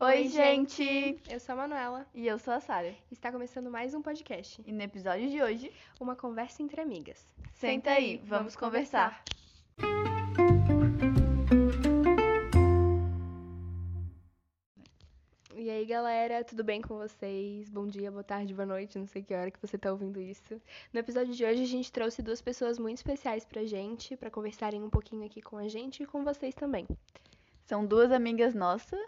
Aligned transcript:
Oi, 0.00 0.26
gente! 0.26 1.20
Eu 1.30 1.38
sou 1.38 1.52
a 1.52 1.56
Manuela. 1.56 2.04
E 2.12 2.26
eu 2.26 2.36
sou 2.36 2.52
a 2.52 2.58
Sara. 2.58 2.92
Está 3.12 3.30
começando 3.30 3.70
mais 3.70 3.94
um 3.94 4.02
podcast. 4.02 4.60
E 4.66 4.72
no 4.72 4.82
episódio 4.82 5.30
de 5.30 5.40
hoje, 5.40 5.72
uma 6.00 6.16
conversa 6.16 6.62
entre 6.64 6.80
amigas. 6.80 7.24
Senta 7.52 7.92
aí, 7.92 8.20
vamos 8.24 8.56
conversar. 8.56 9.22
E 15.54 15.70
aí, 15.70 15.86
galera, 15.86 16.42
tudo 16.42 16.64
bem 16.64 16.82
com 16.82 16.98
vocês? 16.98 17.70
Bom 17.70 17.86
dia, 17.86 18.10
boa 18.10 18.24
tarde, 18.24 18.52
boa 18.52 18.66
noite, 18.66 18.98
não 18.98 19.06
sei 19.06 19.22
que 19.22 19.32
hora 19.32 19.50
que 19.52 19.60
você 19.60 19.78
tá 19.78 19.92
ouvindo 19.92 20.20
isso. 20.20 20.60
No 20.92 20.98
episódio 20.98 21.32
de 21.32 21.44
hoje, 21.44 21.62
a 21.62 21.66
gente 21.66 21.92
trouxe 21.92 22.20
duas 22.20 22.42
pessoas 22.42 22.80
muito 22.80 22.98
especiais 22.98 23.44
pra 23.44 23.64
gente, 23.64 24.16
pra 24.16 24.28
conversarem 24.28 24.82
um 24.82 24.90
pouquinho 24.90 25.24
aqui 25.24 25.40
com 25.40 25.56
a 25.56 25.68
gente 25.68 26.02
e 26.02 26.06
com 26.06 26.24
vocês 26.24 26.52
também. 26.52 26.84
São 27.64 27.86
duas 27.86 28.10
amigas 28.10 28.54
nossas 28.54 29.00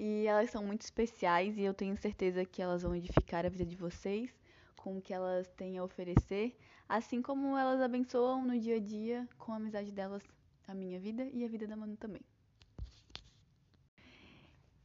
e 0.00 0.26
elas 0.28 0.48
são 0.50 0.64
muito 0.64 0.82
especiais 0.82 1.58
e 1.58 1.62
eu 1.62 1.74
tenho 1.74 1.96
certeza 1.96 2.44
que 2.44 2.62
elas 2.62 2.82
vão 2.82 2.94
edificar 2.94 3.44
a 3.44 3.48
vida 3.48 3.66
de 3.66 3.74
vocês 3.74 4.30
com 4.76 4.96
o 4.96 5.02
que 5.02 5.12
elas 5.12 5.48
têm 5.56 5.76
a 5.76 5.82
oferecer, 5.82 6.56
assim 6.88 7.20
como 7.20 7.58
elas 7.58 7.80
abençoam 7.80 8.44
no 8.44 8.56
dia 8.60 8.76
a 8.76 8.78
dia 8.78 9.28
com 9.36 9.52
a 9.52 9.56
amizade 9.56 9.90
delas 9.90 10.22
a 10.68 10.72
minha 10.72 11.00
vida 11.00 11.28
e 11.32 11.44
a 11.44 11.48
vida 11.48 11.66
da 11.66 11.74
Manu 11.74 11.96
também. 11.96 12.22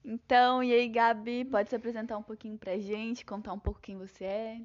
Então, 0.03 0.63
e 0.63 0.73
aí, 0.73 0.89
Gabi, 0.89 1.45
pode 1.45 1.69
se 1.69 1.75
apresentar 1.75 2.17
um 2.17 2.23
pouquinho 2.23 2.57
pra 2.57 2.79
gente, 2.79 3.23
contar 3.23 3.53
um 3.53 3.59
pouco 3.59 3.79
quem 3.79 3.95
você 3.95 4.25
é? 4.25 4.61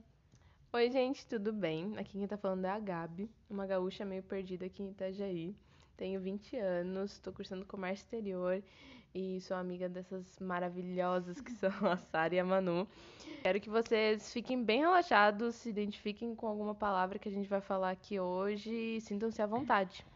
Oi, 0.73 0.91
gente, 0.91 1.27
tudo 1.27 1.53
bem? 1.53 1.97
Aqui 1.99 2.19
quem 2.19 2.27
tá 2.27 2.39
falando 2.39 2.65
é 2.65 2.71
a 2.71 2.81
Gabi, 2.81 3.31
uma 3.51 3.67
gaúcha 3.67 4.03
meio 4.03 4.23
perdida 4.23 4.65
aqui 4.65 4.83
em 4.83 4.91
Itajaí. 4.93 5.55
Tenho 5.95 6.21
20 6.21 6.57
anos, 6.57 7.13
estou 7.13 7.33
cursando 7.33 7.67
comércio 7.67 8.05
exterior 8.05 8.63
e 9.19 9.41
sou 9.41 9.57
amiga 9.57 9.89
dessas 9.89 10.39
maravilhosas 10.39 11.41
que 11.41 11.51
são 11.59 11.73
a 11.91 11.97
Sara 11.97 12.37
e 12.37 12.39
a 12.39 12.45
Manu. 12.45 12.87
Quero 13.43 13.61
que 13.61 13.69
vocês 13.69 14.33
fiquem 14.33 14.63
bem 14.63 14.81
relaxados, 14.81 15.57
se 15.57 15.69
identifiquem 15.69 16.35
com 16.37 16.47
alguma 16.47 16.75
palavra 16.75 17.19
que 17.19 17.29
a 17.29 17.33
gente 17.33 17.49
vai 17.49 17.61
falar 17.61 17.91
aqui 17.91 18.21
hoje 18.21 18.71
e 18.71 19.01
sintam-se 19.01 19.43
à 19.43 19.47
vontade. 19.47 20.07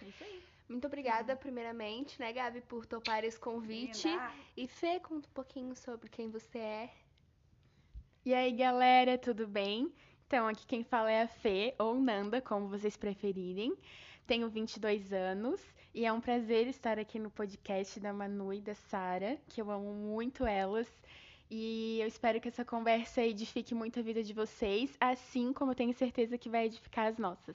É 0.00 0.04
isso 0.04 0.24
aí. 0.24 0.42
Muito 0.68 0.86
obrigada, 0.86 1.34
primeiramente, 1.36 2.20
né, 2.20 2.32
Gabi, 2.32 2.60
por 2.62 2.84
topar 2.84 3.24
esse 3.24 3.38
convite. 3.38 4.08
E 4.56 4.66
Fê, 4.66 5.00
conta 5.00 5.28
um 5.28 5.32
pouquinho 5.32 5.74
sobre 5.74 6.08
quem 6.08 6.30
você 6.30 6.58
é. 6.58 6.90
E 8.24 8.32
aí, 8.34 8.52
galera, 8.52 9.18
tudo 9.18 9.46
bem? 9.46 9.92
Então, 10.26 10.46
aqui 10.48 10.66
quem 10.66 10.82
fala 10.82 11.10
é 11.10 11.22
a 11.22 11.28
Fê, 11.28 11.74
ou 11.78 11.94
Nanda, 11.94 12.40
como 12.40 12.68
vocês 12.68 12.96
preferirem. 12.96 13.76
Tenho 14.26 14.48
22 14.48 15.12
anos 15.12 15.60
e 15.94 16.06
é 16.06 16.12
um 16.12 16.20
prazer 16.20 16.66
estar 16.68 16.98
aqui 16.98 17.18
no 17.18 17.30
podcast 17.30 18.00
da 18.00 18.12
Manu 18.14 18.52
e 18.52 18.60
da 18.62 18.74
Sara, 18.74 19.36
que 19.48 19.60
eu 19.60 19.70
amo 19.70 19.92
muito 19.92 20.46
elas. 20.46 20.88
E 21.50 22.00
eu 22.00 22.06
espero 22.06 22.40
que 22.40 22.48
essa 22.48 22.64
conversa 22.64 23.20
edifique 23.20 23.74
muito 23.74 24.00
a 24.00 24.02
vida 24.02 24.22
de 24.22 24.32
vocês, 24.32 24.96
assim 24.98 25.52
como 25.52 25.72
eu 25.72 25.74
tenho 25.74 25.92
certeza 25.92 26.38
que 26.38 26.48
vai 26.48 26.64
edificar 26.64 27.08
as 27.08 27.18
nossas. 27.18 27.54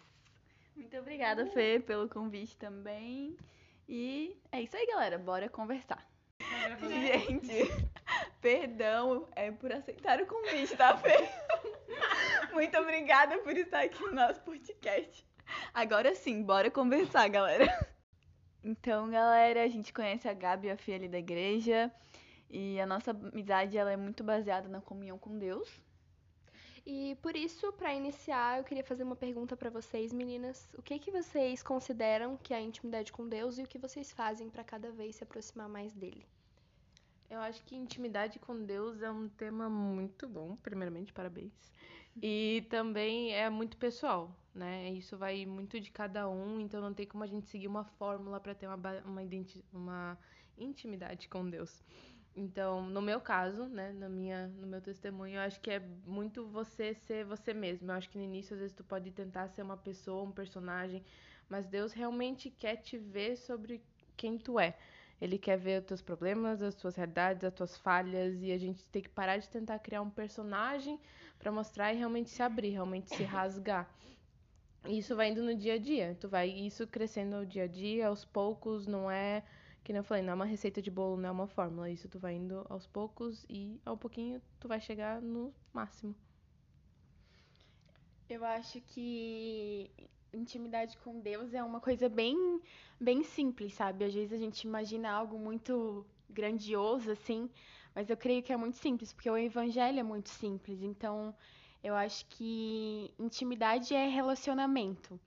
Muito 0.75 0.95
obrigada, 0.97 1.47
Fê, 1.47 1.79
pelo 1.79 2.07
convite 2.07 2.55
também. 2.57 3.35
E 3.89 4.37
é 4.51 4.61
isso 4.61 4.77
aí, 4.77 4.85
galera. 4.85 5.17
Bora 5.17 5.49
conversar. 5.49 6.07
Gente, 6.79 7.87
perdão 8.39 9.27
é 9.35 9.51
por 9.51 9.73
aceitar 9.73 10.21
o 10.21 10.27
convite, 10.27 10.77
tá, 10.77 10.95
Fê? 10.95 11.27
Muito 12.53 12.77
obrigada 12.77 13.39
por 13.39 13.57
estar 13.57 13.81
aqui 13.81 13.99
no 14.03 14.13
nosso 14.13 14.39
podcast. 14.41 15.25
Agora 15.73 16.13
sim, 16.13 16.43
bora 16.43 16.69
conversar, 16.69 17.27
galera. 17.29 17.96
Então, 18.69 19.09
galera, 19.09 19.63
a 19.63 19.67
gente 19.69 19.93
conhece 19.93 20.27
a 20.27 20.33
Gabi, 20.33 20.69
a 20.69 20.75
filha 20.75 20.97
ali 20.97 21.07
da 21.07 21.17
igreja, 21.17 21.89
e 22.49 22.77
a 22.81 22.85
nossa 22.85 23.11
amizade 23.11 23.77
ela 23.77 23.93
é 23.93 23.95
muito 23.95 24.25
baseada 24.25 24.67
na 24.67 24.81
comunhão 24.81 25.17
com 25.17 25.39
Deus. 25.39 25.69
E 26.85 27.15
por 27.21 27.33
isso, 27.37 27.71
para 27.71 27.93
iniciar, 27.93 28.57
eu 28.57 28.65
queria 28.65 28.83
fazer 28.83 29.03
uma 29.03 29.15
pergunta 29.15 29.55
para 29.55 29.69
vocês, 29.69 30.11
meninas. 30.11 30.67
O 30.77 30.81
que 30.81 30.99
que 30.99 31.11
vocês 31.11 31.63
consideram 31.63 32.35
que 32.35 32.53
é 32.53 32.57
a 32.57 32.61
intimidade 32.61 33.13
com 33.13 33.29
Deus 33.29 33.57
e 33.57 33.63
o 33.63 33.67
que 33.67 33.77
vocês 33.77 34.11
fazem 34.11 34.49
para 34.49 34.65
cada 34.65 34.91
vez 34.91 35.15
se 35.15 35.23
aproximar 35.23 35.69
mais 35.69 35.93
dele? 35.93 36.27
Eu 37.29 37.39
acho 37.41 37.61
que 37.63 37.75
intimidade 37.75 38.39
com 38.39 38.65
Deus 38.65 39.01
é 39.01 39.11
um 39.11 39.27
tema 39.27 39.69
muito 39.69 40.27
bom, 40.27 40.55
primeiramente, 40.57 41.13
parabéns. 41.13 41.53
E 42.19 42.65
também 42.71 43.35
é 43.35 43.47
muito 43.47 43.77
pessoal, 43.77 44.35
né? 44.51 44.89
Isso 44.91 45.15
vai 45.15 45.45
muito 45.45 45.79
de 45.79 45.91
cada 45.91 46.27
um, 46.27 46.59
então 46.59 46.81
não 46.81 46.91
tem 46.91 47.05
como 47.05 47.23
a 47.23 47.27
gente 47.27 47.45
seguir 47.47 47.67
uma 47.67 47.85
fórmula 47.85 48.39
para 48.39 48.55
ter 48.55 48.65
uma, 48.65 48.75
uma, 49.05 49.29
uma 49.71 50.19
intimidade 50.57 51.27
com 51.29 51.47
Deus. 51.47 51.83
Então, 52.35 52.89
no 52.89 53.03
meu 53.03 53.21
caso, 53.21 53.67
né, 53.67 53.93
na 53.93 54.09
minha, 54.09 54.47
no 54.47 54.65
meu 54.65 54.81
testemunho, 54.81 55.35
eu 55.35 55.41
acho 55.41 55.61
que 55.61 55.69
é 55.69 55.79
muito 55.79 56.47
você 56.47 56.95
ser 56.95 57.23
você 57.23 57.53
mesmo. 57.53 57.91
Eu 57.91 57.95
acho 57.95 58.09
que 58.09 58.17
no 58.17 58.23
início, 58.23 58.55
às 58.55 58.61
vezes, 58.61 58.75
tu 58.75 58.83
pode 58.83 59.11
tentar 59.11 59.47
ser 59.49 59.61
uma 59.61 59.77
pessoa, 59.77 60.23
um 60.23 60.31
personagem, 60.31 61.03
mas 61.47 61.67
Deus 61.67 61.93
realmente 61.93 62.49
quer 62.49 62.77
te 62.77 62.97
ver 62.97 63.35
sobre 63.35 63.83
quem 64.15 64.39
tu 64.39 64.59
é. 64.59 64.75
Ele 65.19 65.37
quer 65.37 65.57
ver 65.57 65.79
os 65.79 65.85
teus 65.85 66.01
problemas, 66.01 66.61
as 66.61 66.75
tuas 66.75 66.95
realidades, 66.95 67.43
as 67.43 67.53
tuas 67.53 67.77
falhas, 67.77 68.41
e 68.41 68.51
a 68.51 68.57
gente 68.57 68.87
tem 68.89 69.01
que 69.01 69.09
parar 69.09 69.37
de 69.37 69.49
tentar 69.49 69.79
criar 69.79 70.01
um 70.01 70.09
personagem 70.09 70.99
para 71.39 71.51
mostrar 71.51 71.93
e 71.93 71.97
realmente 71.97 72.29
se 72.29 72.43
abrir, 72.43 72.69
realmente 72.69 73.15
se 73.15 73.23
rasgar. 73.23 73.89
E 74.85 74.99
isso 74.99 75.15
vai 75.15 75.31
indo 75.31 75.43
no 75.43 75.55
dia 75.55 75.73
a 75.73 75.77
dia. 75.77 76.15
Tu 76.19 76.29
vai 76.29 76.49
isso 76.49 76.85
crescendo 76.87 77.35
ao 77.35 77.45
dia 77.45 77.63
a 77.63 77.67
dia, 77.67 78.07
aos 78.07 78.23
poucos, 78.23 78.85
não 78.85 79.09
é 79.09 79.43
que 79.83 79.93
eu 79.93 80.03
falei, 80.03 80.21
não 80.21 80.31
é 80.31 80.35
uma 80.35 80.45
receita 80.45 80.81
de 80.81 80.91
bolo, 80.91 81.15
não 81.15 81.29
é 81.29 81.31
uma 81.31 81.47
fórmula. 81.47 81.89
Isso 81.89 82.09
tu 82.09 82.19
vai 82.19 82.35
indo 82.35 82.65
aos 82.69 82.85
poucos 82.85 83.45
e 83.49 83.79
ao 83.85 83.97
pouquinho 83.97 84.41
tu 84.59 84.67
vai 84.67 84.81
chegar 84.81 85.21
no 85.21 85.53
máximo. 85.73 86.13
Eu 88.29 88.43
acho 88.43 88.81
que 88.81 89.89
intimidade 90.33 90.97
com 90.97 91.19
Deus 91.19 91.53
é 91.53 91.63
uma 91.63 91.79
coisa 91.79 92.09
bem, 92.09 92.61
bem 92.99 93.23
simples, 93.23 93.73
sabe? 93.73 94.05
Às 94.05 94.13
vezes 94.13 94.33
a 94.33 94.37
gente 94.37 94.61
imagina 94.63 95.09
algo 95.09 95.37
muito 95.37 96.05
grandioso, 96.29 97.11
assim, 97.11 97.49
mas 97.95 98.09
eu 98.09 98.17
creio 98.17 98.43
que 98.43 98.53
é 98.53 98.57
muito 98.57 98.77
simples, 98.77 99.13
porque 99.13 99.29
o 99.29 99.37
evangelho 99.37 99.99
é 99.99 100.03
muito 100.03 100.29
simples. 100.29 100.81
Então, 100.81 101.33
eu 101.83 101.95
acho 101.95 102.25
que 102.27 103.13
intimidade 103.17 103.93
é 103.93 104.07
relacionamento. 104.07 105.19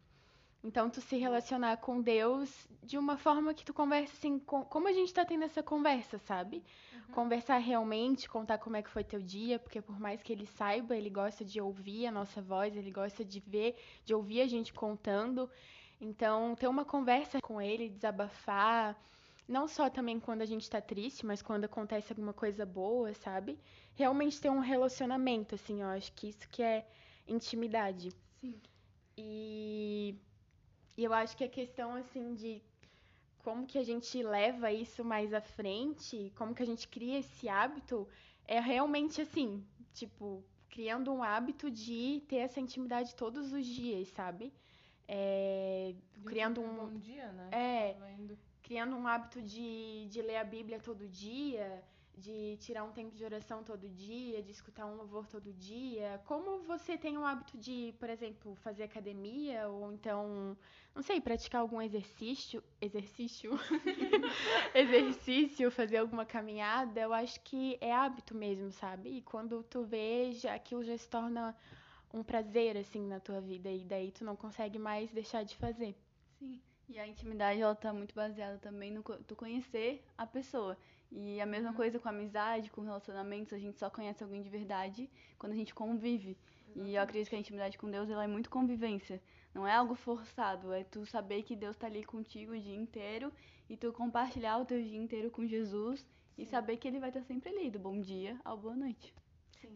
Então, 0.63 0.91
tu 0.91 1.01
se 1.01 1.17
relacionar 1.17 1.79
com 1.79 2.03
Deus 2.03 2.69
de 2.83 2.99
uma 2.99 3.17
forma 3.17 3.55
que 3.55 3.65
tu 3.65 3.73
conversa 3.73 4.13
assim, 4.13 4.39
com, 4.39 4.63
como 4.63 4.89
a 4.89 4.93
gente 4.93 5.13
tá 5.13 5.25
tendo 5.25 5.45
essa 5.45 5.63
conversa, 5.63 6.19
sabe? 6.19 6.63
Uhum. 6.93 7.15
Conversar 7.15 7.57
realmente, 7.59 8.29
contar 8.29 8.59
como 8.59 8.77
é 8.77 8.83
que 8.83 8.91
foi 8.91 9.03
teu 9.03 9.23
dia, 9.23 9.59
porque 9.59 9.81
por 9.81 9.99
mais 9.99 10.23
que 10.23 10.33
ele 10.33 10.45
saiba, 10.45 10.95
ele 10.95 11.09
gosta 11.09 11.45
de 11.45 11.61
ouvir 11.61 12.07
a 12.07 12.13
nossa 12.13 12.43
voz, 12.43 12.77
ele 12.77 12.91
gosta 12.91 13.25
de 13.25 13.41
ver, 13.41 13.75
de 14.05 14.15
ouvir 14.15 14.43
a 14.43 14.47
gente 14.47 14.73
contando. 14.73 15.49
Então, 15.99 16.55
ter 16.55 16.69
uma 16.69 16.85
conversa 16.85 17.41
com 17.41 17.61
ele, 17.61 17.89
desabafar, 17.89 19.01
não 19.49 19.67
só 19.67 19.89
também 19.89 20.21
quando 20.21 20.43
a 20.43 20.47
gente 20.47 20.69
tá 20.69 20.81
triste, 20.81 21.25
mas 21.25 21.41
quando 21.41 21.65
acontece 21.65 22.13
alguma 22.13 22.35
coisa 22.35 22.67
boa, 22.67 23.15
sabe? 23.15 23.59
Realmente 23.95 24.41
ter 24.41 24.51
um 24.51 24.61
relacionamento, 24.61 25.55
assim, 25.55 25.81
eu 25.81 25.89
acho 25.89 26.13
que 26.13 26.29
isso 26.29 26.47
que 26.51 26.63
é 26.63 26.87
intimidade. 27.27 28.11
Sim. 28.41 28.61
E 29.17 30.15
e 31.01 31.05
eu 31.05 31.15
acho 31.15 31.35
que 31.35 31.45
a 31.45 31.49
questão, 31.49 31.95
assim, 31.95 32.35
de 32.35 32.61
como 33.39 33.67
que 33.67 33.79
a 33.79 33.83
gente 33.83 34.23
leva 34.23 34.71
isso 34.71 35.03
mais 35.03 35.33
à 35.33 35.41
frente, 35.41 36.31
como 36.37 36.55
que 36.55 36.63
a 36.63 36.67
gente 36.67 36.87
cria 36.87 37.21
esse 37.21 37.49
hábito, 37.49 38.07
é 38.47 38.61
realmente 38.61 39.23
assim, 39.23 39.67
tipo, 39.95 40.45
criando 40.69 41.11
um 41.11 41.23
hábito 41.23 41.71
de 41.71 42.23
ter 42.29 42.37
essa 42.37 42.61
intimidade 42.61 43.15
todos 43.15 43.51
os 43.51 43.65
dias, 43.65 44.09
sabe? 44.09 44.53
É, 45.09 45.95
criando 46.27 46.61
um. 46.61 46.75
Bom 46.75 46.99
dia, 46.99 47.33
né? 47.33 47.49
É. 47.51 47.97
Criando 48.63 48.95
um 48.95 49.09
hábito 49.09 49.41
de, 49.41 50.07
de 50.11 50.21
ler 50.21 50.37
a 50.37 50.45
Bíblia 50.45 50.79
todo 50.81 51.09
dia, 51.09 51.83
de 52.17 52.57
tirar 52.59 52.85
um 52.85 52.93
tempo 52.93 53.15
de 53.15 53.25
oração 53.25 53.65
todo 53.65 53.89
dia, 53.89 54.43
de 54.43 54.51
escutar 54.51 54.87
um 54.87 54.95
louvor 54.97 55.27
todo 55.27 55.53
dia? 55.53 56.21
Como 56.27 56.59
você 56.61 56.99
tem 56.99 57.17
o 57.17 57.25
hábito 57.25 57.57
de, 57.57 57.95
por 57.99 58.11
exemplo, 58.11 58.55
fazer 58.57 58.85
academia 58.85 59.69
ou 59.69 59.93
então, 59.93 60.57
não 60.95 61.03
sei, 61.03 61.21
praticar 61.21 61.63
algum 61.63 61.81
exercício, 61.81 62.63
exercício, 62.81 63.53
exercício, 64.75 65.71
fazer 65.71 65.99
alguma 65.99 66.27
caminhada? 66.27 67.01
Eu 67.01 67.13
acho 67.13 67.41
que 67.41 67.79
é 67.81 67.93
hábito 67.93 68.35
mesmo, 68.35 68.71
sabe? 68.71 69.09
E 69.11 69.23
quando 69.23 69.63
tu 69.63 69.85
vê, 69.85 70.33
já, 70.33 70.55
aquilo 70.55 70.85
já 70.85 70.97
se 70.97 71.09
torna 71.09 71.57
um 72.13 72.23
prazer 72.23 72.77
assim 72.77 73.07
na 73.07 73.21
tua 73.21 73.41
vida 73.41 73.71
e 73.71 73.85
daí 73.85 74.11
tu 74.11 74.25
não 74.25 74.37
consegue 74.37 74.79
mais 74.79 75.11
deixar 75.13 75.45
de 75.45 75.57
fazer. 75.57 75.97
Sim. 76.39 76.61
E 76.89 76.99
a 76.99 77.07
intimidade 77.07 77.61
ela 77.61 77.75
tá 77.75 77.93
muito 77.93 78.15
baseada 78.15 78.59
também 78.59 78.91
no 78.91 79.03
tu 79.03 79.37
conhecer 79.37 80.05
a 80.19 80.27
pessoa. 80.27 80.77
E 81.13 81.41
a 81.41 81.47
mesma 81.47 81.71
uhum. 81.71 81.77
coisa 81.77 81.99
com 81.99 82.09
amizade, 82.09 82.71
com 82.71 82.83
relacionamentos, 82.83 83.53
a 83.53 83.59
gente 83.59 83.79
só 83.79 83.91
conhece 83.91 84.23
alguém 84.23 84.43
de 84.43 84.49
verdade 84.49 85.11
quando 85.39 85.53
a 85.53 85.57
gente 85.57 85.75
convive. 85.75 86.39
Exatamente. 86.67 86.91
E 86.91 86.95
eu 86.95 87.03
acredito 87.03 87.29
que 87.31 87.37
a 87.37 87.39
intimidade 87.39 87.79
com 87.79 87.91
Deus 87.91 88.09
ela 88.09 88.25
é 88.25 88.29
muito 88.29 88.49
convivência. 88.49 89.21
Não 89.53 89.67
é 89.67 89.75
algo 89.75 89.97
forçado, 89.97 90.73
é 90.73 90.85
tu 90.85 91.05
saber 91.05 91.43
que 91.43 91.57
Deus 91.57 91.75
está 91.75 91.89
ali 91.89 92.05
contigo 92.05 92.53
o 92.53 92.61
dia 92.61 92.77
inteiro 92.77 93.33
e 93.69 93.77
tu 93.77 93.93
compartilhar 93.93 94.59
o 94.59 94.65
teu 94.65 94.81
dia 94.81 94.99
inteiro 94.99 95.31
com 95.31 95.45
Jesus 95.45 96.07
e 96.39 96.47
saber 96.47 96.77
que 96.77 96.87
ele 96.87 97.01
vai 97.01 97.11
estar 97.11 97.23
sempre 97.23 97.51
ali, 97.51 97.71
do 97.71 97.79
bom 97.79 98.01
dia 98.01 98.41
ao 98.45 98.57
boa 98.57 98.77
noite. 98.77 99.13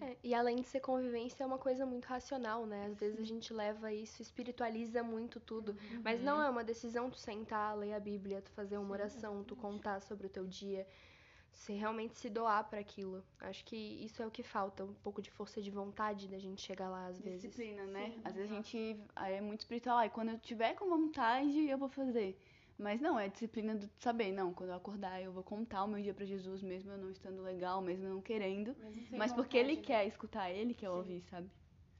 É, 0.00 0.16
e 0.22 0.34
além 0.34 0.56
de 0.56 0.66
ser 0.66 0.80
convivência, 0.80 1.42
é 1.42 1.46
uma 1.46 1.58
coisa 1.58 1.84
muito 1.84 2.06
racional, 2.06 2.64
né? 2.64 2.86
Às 2.86 2.98
vezes 2.98 3.20
a 3.20 3.24
gente 3.24 3.52
leva 3.52 3.92
isso, 3.92 4.22
espiritualiza 4.22 5.02
muito 5.02 5.38
tudo. 5.38 5.76
Mas 6.02 6.22
não 6.22 6.42
é 6.42 6.48
uma 6.48 6.64
decisão 6.64 7.10
tu 7.10 7.18
sentar, 7.18 7.76
ler 7.76 7.92
a 7.92 8.00
Bíblia, 8.00 8.40
tu 8.40 8.50
fazer 8.52 8.78
uma 8.78 8.92
oração, 8.92 9.44
tu 9.44 9.54
contar 9.54 10.00
sobre 10.00 10.26
o 10.26 10.30
teu 10.30 10.46
dia. 10.46 10.86
Você 11.54 11.72
realmente 11.72 12.18
se 12.18 12.28
doar 12.28 12.68
para 12.68 12.80
aquilo. 12.80 13.24
Acho 13.40 13.64
que 13.64 13.76
isso 13.76 14.22
é 14.22 14.26
o 14.26 14.30
que 14.30 14.42
falta, 14.42 14.84
um 14.84 14.92
pouco 14.94 15.22
de 15.22 15.30
força 15.30 15.62
de 15.62 15.70
vontade 15.70 16.28
da 16.28 16.38
gente 16.38 16.60
chegar 16.60 16.88
lá 16.90 17.06
às 17.06 17.20
vezes. 17.20 17.42
Disciplina, 17.42 17.84
né? 17.84 18.12
Às 18.24 18.34
vezes 18.34 18.50
a 18.50 18.54
gente 18.54 19.00
é 19.16 19.40
muito 19.40 19.60
espiritual, 19.60 20.04
e 20.04 20.10
quando 20.10 20.30
eu 20.30 20.38
tiver 20.38 20.74
com 20.74 20.88
vontade, 20.88 21.66
eu 21.68 21.78
vou 21.78 21.88
fazer. 21.88 22.38
Mas 22.76 23.00
não, 23.00 23.18
é 23.18 23.28
disciplina 23.28 23.74
do 23.74 23.88
saber, 24.00 24.32
não, 24.32 24.52
quando 24.52 24.70
eu 24.70 24.74
acordar 24.74 25.22
eu 25.22 25.30
vou 25.32 25.44
contar 25.44 25.84
o 25.84 25.88
meu 25.88 26.02
dia 26.02 26.12
para 26.12 26.26
Jesus, 26.26 26.60
mesmo 26.60 26.90
eu 26.90 26.98
não 26.98 27.08
estando 27.08 27.40
legal, 27.40 27.80
mesmo 27.80 28.04
eu 28.06 28.14
não 28.14 28.20
querendo, 28.20 28.74
mas 29.16 29.32
porque 29.32 29.56
ele 29.56 29.76
quer 29.76 30.06
escutar, 30.06 30.50
ele 30.50 30.74
quer 30.74 30.90
ouvir, 30.90 31.22
sabe? 31.30 31.48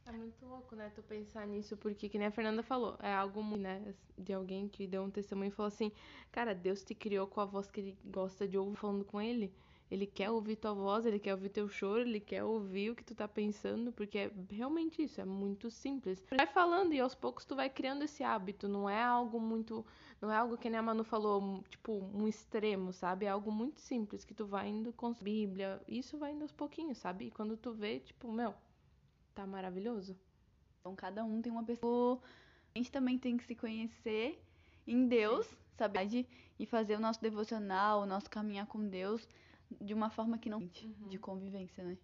É 0.07 0.13
muito 0.13 0.45
louco, 0.45 0.77
né, 0.77 0.93
tu 0.95 1.03
pensar 1.03 1.47
nisso, 1.47 1.77
porque, 1.79 2.11
que 2.11 2.19
nem 2.19 2.27
a 2.27 2.31
Fernanda 2.31 2.63
falou, 2.63 2.97
é 3.01 3.13
algo, 3.15 3.43
né, 3.57 3.95
de 4.19 4.35
alguém 4.35 4.69
que 4.69 4.87
deu 4.87 5.03
um 5.03 5.11
testemunho 5.11 5.49
e 5.49 5.51
falou 5.51 5.69
assim, 5.69 5.91
cara, 6.31 6.55
Deus 6.55 6.85
te 6.85 6.95
criou 6.95 7.27
com 7.27 7.41
a 7.41 7.47
voz 7.47 7.71
que 7.71 7.81
ele 7.81 7.99
gosta 8.05 8.47
de 8.47 8.59
ouvir 8.59 8.77
falando 8.77 9.05
com 9.05 9.21
ele. 9.21 9.51
Ele 9.91 10.07
quer 10.07 10.31
ouvir 10.31 10.57
tua 10.57 10.75
voz, 10.75 11.07
ele 11.07 11.19
quer 11.19 11.35
ouvir 11.35 11.51
teu 11.51 11.69
choro, 11.69 12.01
ele 12.01 12.19
quer 12.19 12.43
ouvir 12.43 12.91
o 12.91 12.97
que 12.97 13.05
tu 13.05 13.15
tá 13.15 13.29
pensando, 13.29 13.93
porque 13.93 14.19
é 14.19 14.33
realmente 14.51 15.03
isso, 15.03 15.21
é 15.21 15.25
muito 15.25 15.71
simples. 15.71 16.23
Vai 16.31 16.47
falando 16.47 16.93
e 16.93 17.01
aos 17.01 17.15
poucos 17.15 17.45
tu 17.45 17.55
vai 17.55 17.71
criando 17.71 18.03
esse 18.03 18.25
hábito, 18.25 18.67
não 18.67 18.89
é 18.89 19.03
algo 19.03 19.39
muito, 19.39 19.87
não 20.21 20.33
é 20.33 20.37
algo 20.37 20.57
que 20.57 20.69
nem 20.69 20.81
a 20.81 20.83
Manu 20.83 21.05
falou, 21.05 21.63
tipo, 21.69 21.93
um 21.93 22.27
extremo, 22.27 22.93
sabe? 22.93 23.27
É 23.27 23.29
algo 23.29 23.53
muito 23.53 23.81
simples 23.81 24.25
que 24.25 24.35
tu 24.35 24.47
vai 24.47 24.69
indo 24.69 24.93
com 24.93 25.13
Bíblia, 25.13 25.81
isso 25.87 26.19
vai 26.19 26.33
indo 26.33 26.43
aos 26.43 26.53
pouquinhos, 26.53 26.99
sabe? 26.99 27.27
E 27.27 27.31
quando 27.31 27.57
tu 27.57 27.73
vê, 27.73 28.01
tipo, 28.01 28.33
meu, 28.33 28.55
tá 29.35 29.47
maravilhoso. 29.47 30.17
Então 30.81 30.95
cada 30.95 31.25
um 31.25 31.41
tem 31.43 31.51
uma 31.51 31.65
pessoa, 31.65 32.21
a 32.75 32.79
gente 32.79 32.93
também 32.93 33.19
tem 33.19 33.37
que 33.37 33.45
se 33.45 33.55
conhecer 33.55 34.41
em 34.87 35.07
Deus, 35.07 35.49
sabe? 35.77 36.27
E 36.59 36.67
fazer 36.67 36.97
o 36.97 37.01
nosso 37.01 37.21
devocional, 37.21 38.03
o 38.03 38.07
nosso 38.07 38.31
caminhar 38.31 38.67
com 38.67 38.87
Deus 38.87 39.27
de 39.81 39.95
uma 39.95 40.11
forma 40.11 40.39
que 40.39 40.49
não 40.49 40.59
uhum. 40.59 41.09
de 41.09 41.19
convivência, 41.19 41.83
né? 41.83 41.97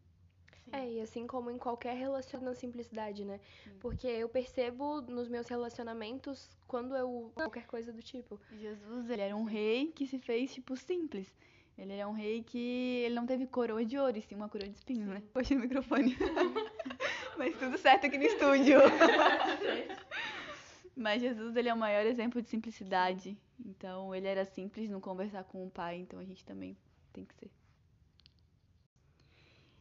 Sim. 0.64 0.70
É, 0.72 0.92
e 0.92 1.00
assim 1.00 1.26
como 1.26 1.50
em 1.50 1.58
qualquer 1.58 1.96
relacionamento 1.96 2.54
na 2.54 2.60
simplicidade, 2.60 3.24
né? 3.24 3.40
Sim. 3.64 3.70
Porque 3.80 4.06
eu 4.06 4.28
percebo 4.28 5.00
nos 5.02 5.28
meus 5.28 5.48
relacionamentos 5.48 6.48
quando 6.66 6.96
eu 6.96 7.30
qualquer 7.34 7.66
coisa 7.66 7.92
do 7.92 8.02
tipo. 8.02 8.40
Jesus, 8.58 9.10
ele 9.10 9.22
era 9.22 9.36
um 9.36 9.44
rei 9.44 9.92
que 9.92 10.06
se 10.06 10.18
fez 10.18 10.52
tipo 10.52 10.76
simples. 10.76 11.32
Ele 11.78 11.94
era 11.94 12.06
um 12.06 12.12
rei 12.12 12.42
que 12.42 13.02
ele 13.04 13.14
não 13.14 13.26
teve 13.26 13.46
coroa 13.46 13.84
de 13.84 13.96
ouro, 13.96 14.18
e 14.18 14.20
sim 14.20 14.34
uma 14.34 14.48
coroa 14.48 14.68
de 14.68 14.76
espinho, 14.76 15.06
né? 15.06 15.22
Poxa, 15.32 15.54
o 15.54 15.58
microfone. 15.58 16.16
Mas 17.40 17.56
tudo 17.56 17.78
certo 17.78 18.04
aqui 18.04 18.18
no 18.18 18.24
estúdio. 18.24 18.80
Mas 20.94 21.22
Jesus, 21.22 21.56
ele 21.56 21.70
é 21.70 21.72
o 21.72 21.78
maior 21.78 22.04
exemplo 22.04 22.42
de 22.42 22.50
simplicidade. 22.50 23.34
Então, 23.64 24.14
ele 24.14 24.26
era 24.26 24.44
simples 24.44 24.90
no 24.90 25.00
conversar 25.00 25.44
com 25.44 25.66
o 25.66 25.70
pai, 25.70 25.96
então 25.96 26.18
a 26.18 26.24
gente 26.24 26.44
também 26.44 26.76
tem 27.14 27.24
que 27.24 27.34
ser. 27.36 27.50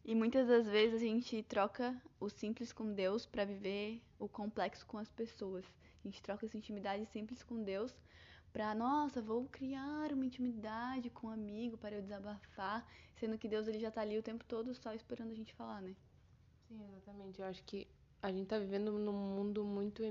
E 0.06 0.16
muitas 0.16 0.48
das 0.48 0.68
vezes 0.68 1.02
a 1.02 1.06
gente 1.06 1.44
troca 1.44 2.02
o 2.18 2.30
simples 2.30 2.72
com 2.72 2.94
Deus 2.94 3.26
para 3.26 3.44
viver 3.44 4.02
o 4.18 4.30
complexo 4.30 4.86
com 4.86 4.98
as 4.98 5.12
pessoas. 5.12 5.66
A 6.02 6.08
gente 6.08 6.22
troca 6.22 6.46
essa 6.46 6.56
intimidade 6.56 7.06
simples 7.08 7.44
com 7.44 7.62
Deus 7.62 7.94
para, 8.54 8.74
nossa, 8.74 9.22
vou 9.22 9.50
criar 9.50 10.14
uma 10.14 10.26
intimidade 10.26 11.10
com 11.10 11.28
um 11.28 11.32
amigo 11.32 11.78
para 11.78 11.98
eu 11.98 12.02
desabafar, 12.02 12.88
sendo 13.18 13.38
que 13.38 13.50
Deus 13.50 13.68
ele 13.68 13.80
já 13.80 13.92
tá 13.92 14.00
ali 14.00 14.18
o 14.18 14.24
tempo 14.24 14.46
todo 14.46 14.74
só 14.74 14.94
esperando 14.94 15.32
a 15.32 15.36
gente 15.36 15.54
falar, 15.54 15.82
né? 15.82 15.94
Sim, 16.70 16.86
exatamente. 16.98 17.42
Eu 17.42 17.48
acho 17.48 17.64
que 17.64 17.88
a 18.22 18.32
gente 18.32 18.48
tá 18.48 18.60
vivendo 18.60 18.92
num 18.94 19.12
mundo 19.14 19.64
muito 19.66 20.04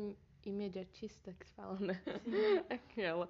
imediatista 0.45 1.33
que 1.39 1.47
se 1.47 1.53
fala, 1.55 1.79
né? 1.81 2.03
Aquela. 2.69 3.29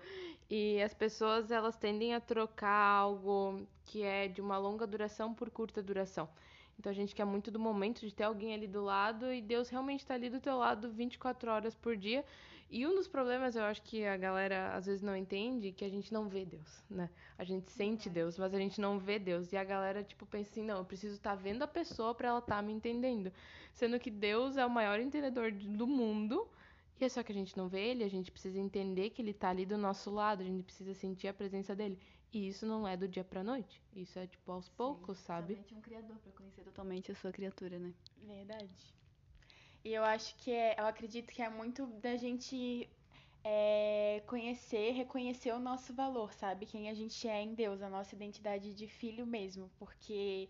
E 0.50 0.80
as 0.82 0.94
pessoas 0.94 1.50
elas 1.50 1.76
tendem 1.76 2.14
a 2.14 2.20
trocar 2.20 2.74
algo 3.00 3.66
que 3.84 4.02
é 4.02 4.28
de 4.28 4.40
uma 4.40 4.58
longa 4.58 4.86
duração 4.86 5.34
por 5.34 5.50
curta 5.50 5.82
duração. 5.82 6.28
Então 6.78 6.90
a 6.90 6.94
gente 6.94 7.14
quer 7.14 7.24
muito 7.24 7.50
do 7.50 7.58
momento 7.58 8.00
de 8.00 8.14
ter 8.14 8.24
alguém 8.24 8.54
ali 8.54 8.66
do 8.68 8.82
lado 8.84 9.32
e 9.32 9.42
Deus 9.42 9.68
realmente 9.68 10.00
está 10.00 10.14
ali 10.14 10.30
do 10.30 10.40
teu 10.40 10.56
lado 10.56 10.90
24 10.90 11.50
horas 11.50 11.74
por 11.74 11.96
dia. 11.96 12.24
E 12.70 12.86
um 12.86 12.94
dos 12.94 13.08
problemas 13.08 13.56
eu 13.56 13.62
acho 13.62 13.82
que 13.82 14.04
a 14.04 14.16
galera 14.16 14.74
às 14.74 14.84
vezes 14.86 15.00
não 15.00 15.16
entende 15.16 15.72
que 15.72 15.84
a 15.84 15.88
gente 15.88 16.12
não 16.12 16.28
vê 16.28 16.44
Deus, 16.44 16.84
né? 16.90 17.08
A 17.38 17.44
gente 17.44 17.72
sente 17.72 18.10
Deus, 18.10 18.36
mas 18.36 18.52
a 18.52 18.58
gente 18.58 18.78
não 18.80 18.98
vê 18.98 19.18
Deus. 19.18 19.52
E 19.52 19.56
a 19.56 19.64
galera 19.64 20.04
tipo 20.04 20.26
pensa 20.26 20.50
assim, 20.50 20.62
não, 20.62 20.78
eu 20.78 20.84
preciso 20.84 21.14
estar 21.14 21.30
tá 21.30 21.36
vendo 21.36 21.62
a 21.62 21.66
pessoa 21.66 22.14
para 22.14 22.28
ela 22.28 22.40
estar 22.40 22.56
tá 22.56 22.62
me 22.62 22.72
entendendo. 22.72 23.32
Sendo 23.72 23.98
que 23.98 24.10
Deus 24.10 24.56
é 24.56 24.66
o 24.66 24.70
maior 24.70 25.00
entendedor 25.00 25.50
do 25.50 25.86
mundo 25.86 26.48
e 27.00 27.04
é 27.04 27.08
só 27.08 27.22
que 27.22 27.30
a 27.30 27.34
gente 27.34 27.56
não 27.56 27.68
vê 27.68 27.90
ele, 27.90 28.02
a 28.02 28.10
gente 28.10 28.30
precisa 28.30 28.58
entender 28.58 29.10
que 29.10 29.22
ele 29.22 29.32
tá 29.32 29.50
ali 29.50 29.64
do 29.64 29.78
nosso 29.78 30.10
lado, 30.10 30.42
a 30.42 30.44
gente 30.44 30.64
precisa 30.64 30.92
sentir 30.94 31.28
a 31.28 31.32
presença 31.32 31.74
dele. 31.74 31.98
E 32.32 32.48
isso 32.48 32.66
não 32.66 32.86
é 32.86 32.96
do 32.96 33.06
dia 33.06 33.24
pra 33.24 33.44
noite. 33.44 33.80
Isso 33.94 34.18
é, 34.18 34.26
tipo, 34.26 34.50
aos 34.50 34.66
Sim, 34.66 34.72
poucos, 34.76 35.16
sabe? 35.18 35.54
Somente 35.54 35.74
um 35.74 35.80
criador 35.80 36.16
pra 36.18 36.32
conhecer 36.32 36.62
totalmente 36.62 37.12
a 37.12 37.14
sua 37.14 37.32
criatura, 37.32 37.78
né? 37.78 37.94
Verdade. 38.26 38.97
E 39.84 39.92
eu 39.92 40.04
acho 40.04 40.34
que 40.36 40.50
é, 40.50 40.74
eu 40.78 40.86
acredito 40.86 41.32
que 41.32 41.42
é 41.42 41.48
muito 41.48 41.86
da 41.86 42.16
gente 42.16 42.88
é, 43.44 44.22
conhecer, 44.26 44.92
reconhecer 44.92 45.52
o 45.52 45.58
nosso 45.58 45.94
valor, 45.94 46.32
sabe? 46.34 46.66
Quem 46.66 46.90
a 46.90 46.94
gente 46.94 47.26
é 47.28 47.42
em 47.42 47.54
Deus, 47.54 47.80
a 47.82 47.88
nossa 47.88 48.14
identidade 48.14 48.74
de 48.74 48.86
filho 48.86 49.26
mesmo. 49.26 49.70
Porque 49.78 50.48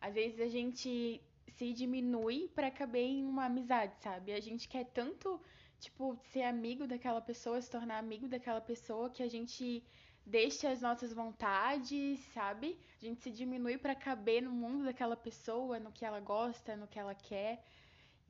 às 0.00 0.14
vezes 0.14 0.40
a 0.40 0.48
gente 0.48 1.20
se 1.48 1.72
diminui 1.72 2.48
para 2.54 2.70
caber 2.70 3.06
em 3.06 3.24
uma 3.24 3.46
amizade, 3.46 3.94
sabe? 4.00 4.32
A 4.32 4.40
gente 4.40 4.68
quer 4.68 4.84
tanto 4.86 5.40
tipo, 5.78 6.16
ser 6.30 6.42
amigo 6.42 6.86
daquela 6.86 7.20
pessoa, 7.20 7.60
se 7.60 7.70
tornar 7.70 7.98
amigo 7.98 8.28
daquela 8.28 8.60
pessoa, 8.60 9.10
que 9.10 9.22
a 9.22 9.28
gente 9.28 9.82
deixa 10.26 10.70
as 10.70 10.80
nossas 10.80 11.12
vontades, 11.12 12.20
sabe? 12.34 12.78
A 13.00 13.04
gente 13.04 13.20
se 13.20 13.30
diminui 13.30 13.78
para 13.78 13.94
caber 13.94 14.42
no 14.42 14.52
mundo 14.52 14.84
daquela 14.84 15.16
pessoa, 15.16 15.80
no 15.80 15.90
que 15.90 16.04
ela 16.04 16.20
gosta, 16.20 16.76
no 16.76 16.86
que 16.86 16.98
ela 16.98 17.14
quer. 17.14 17.64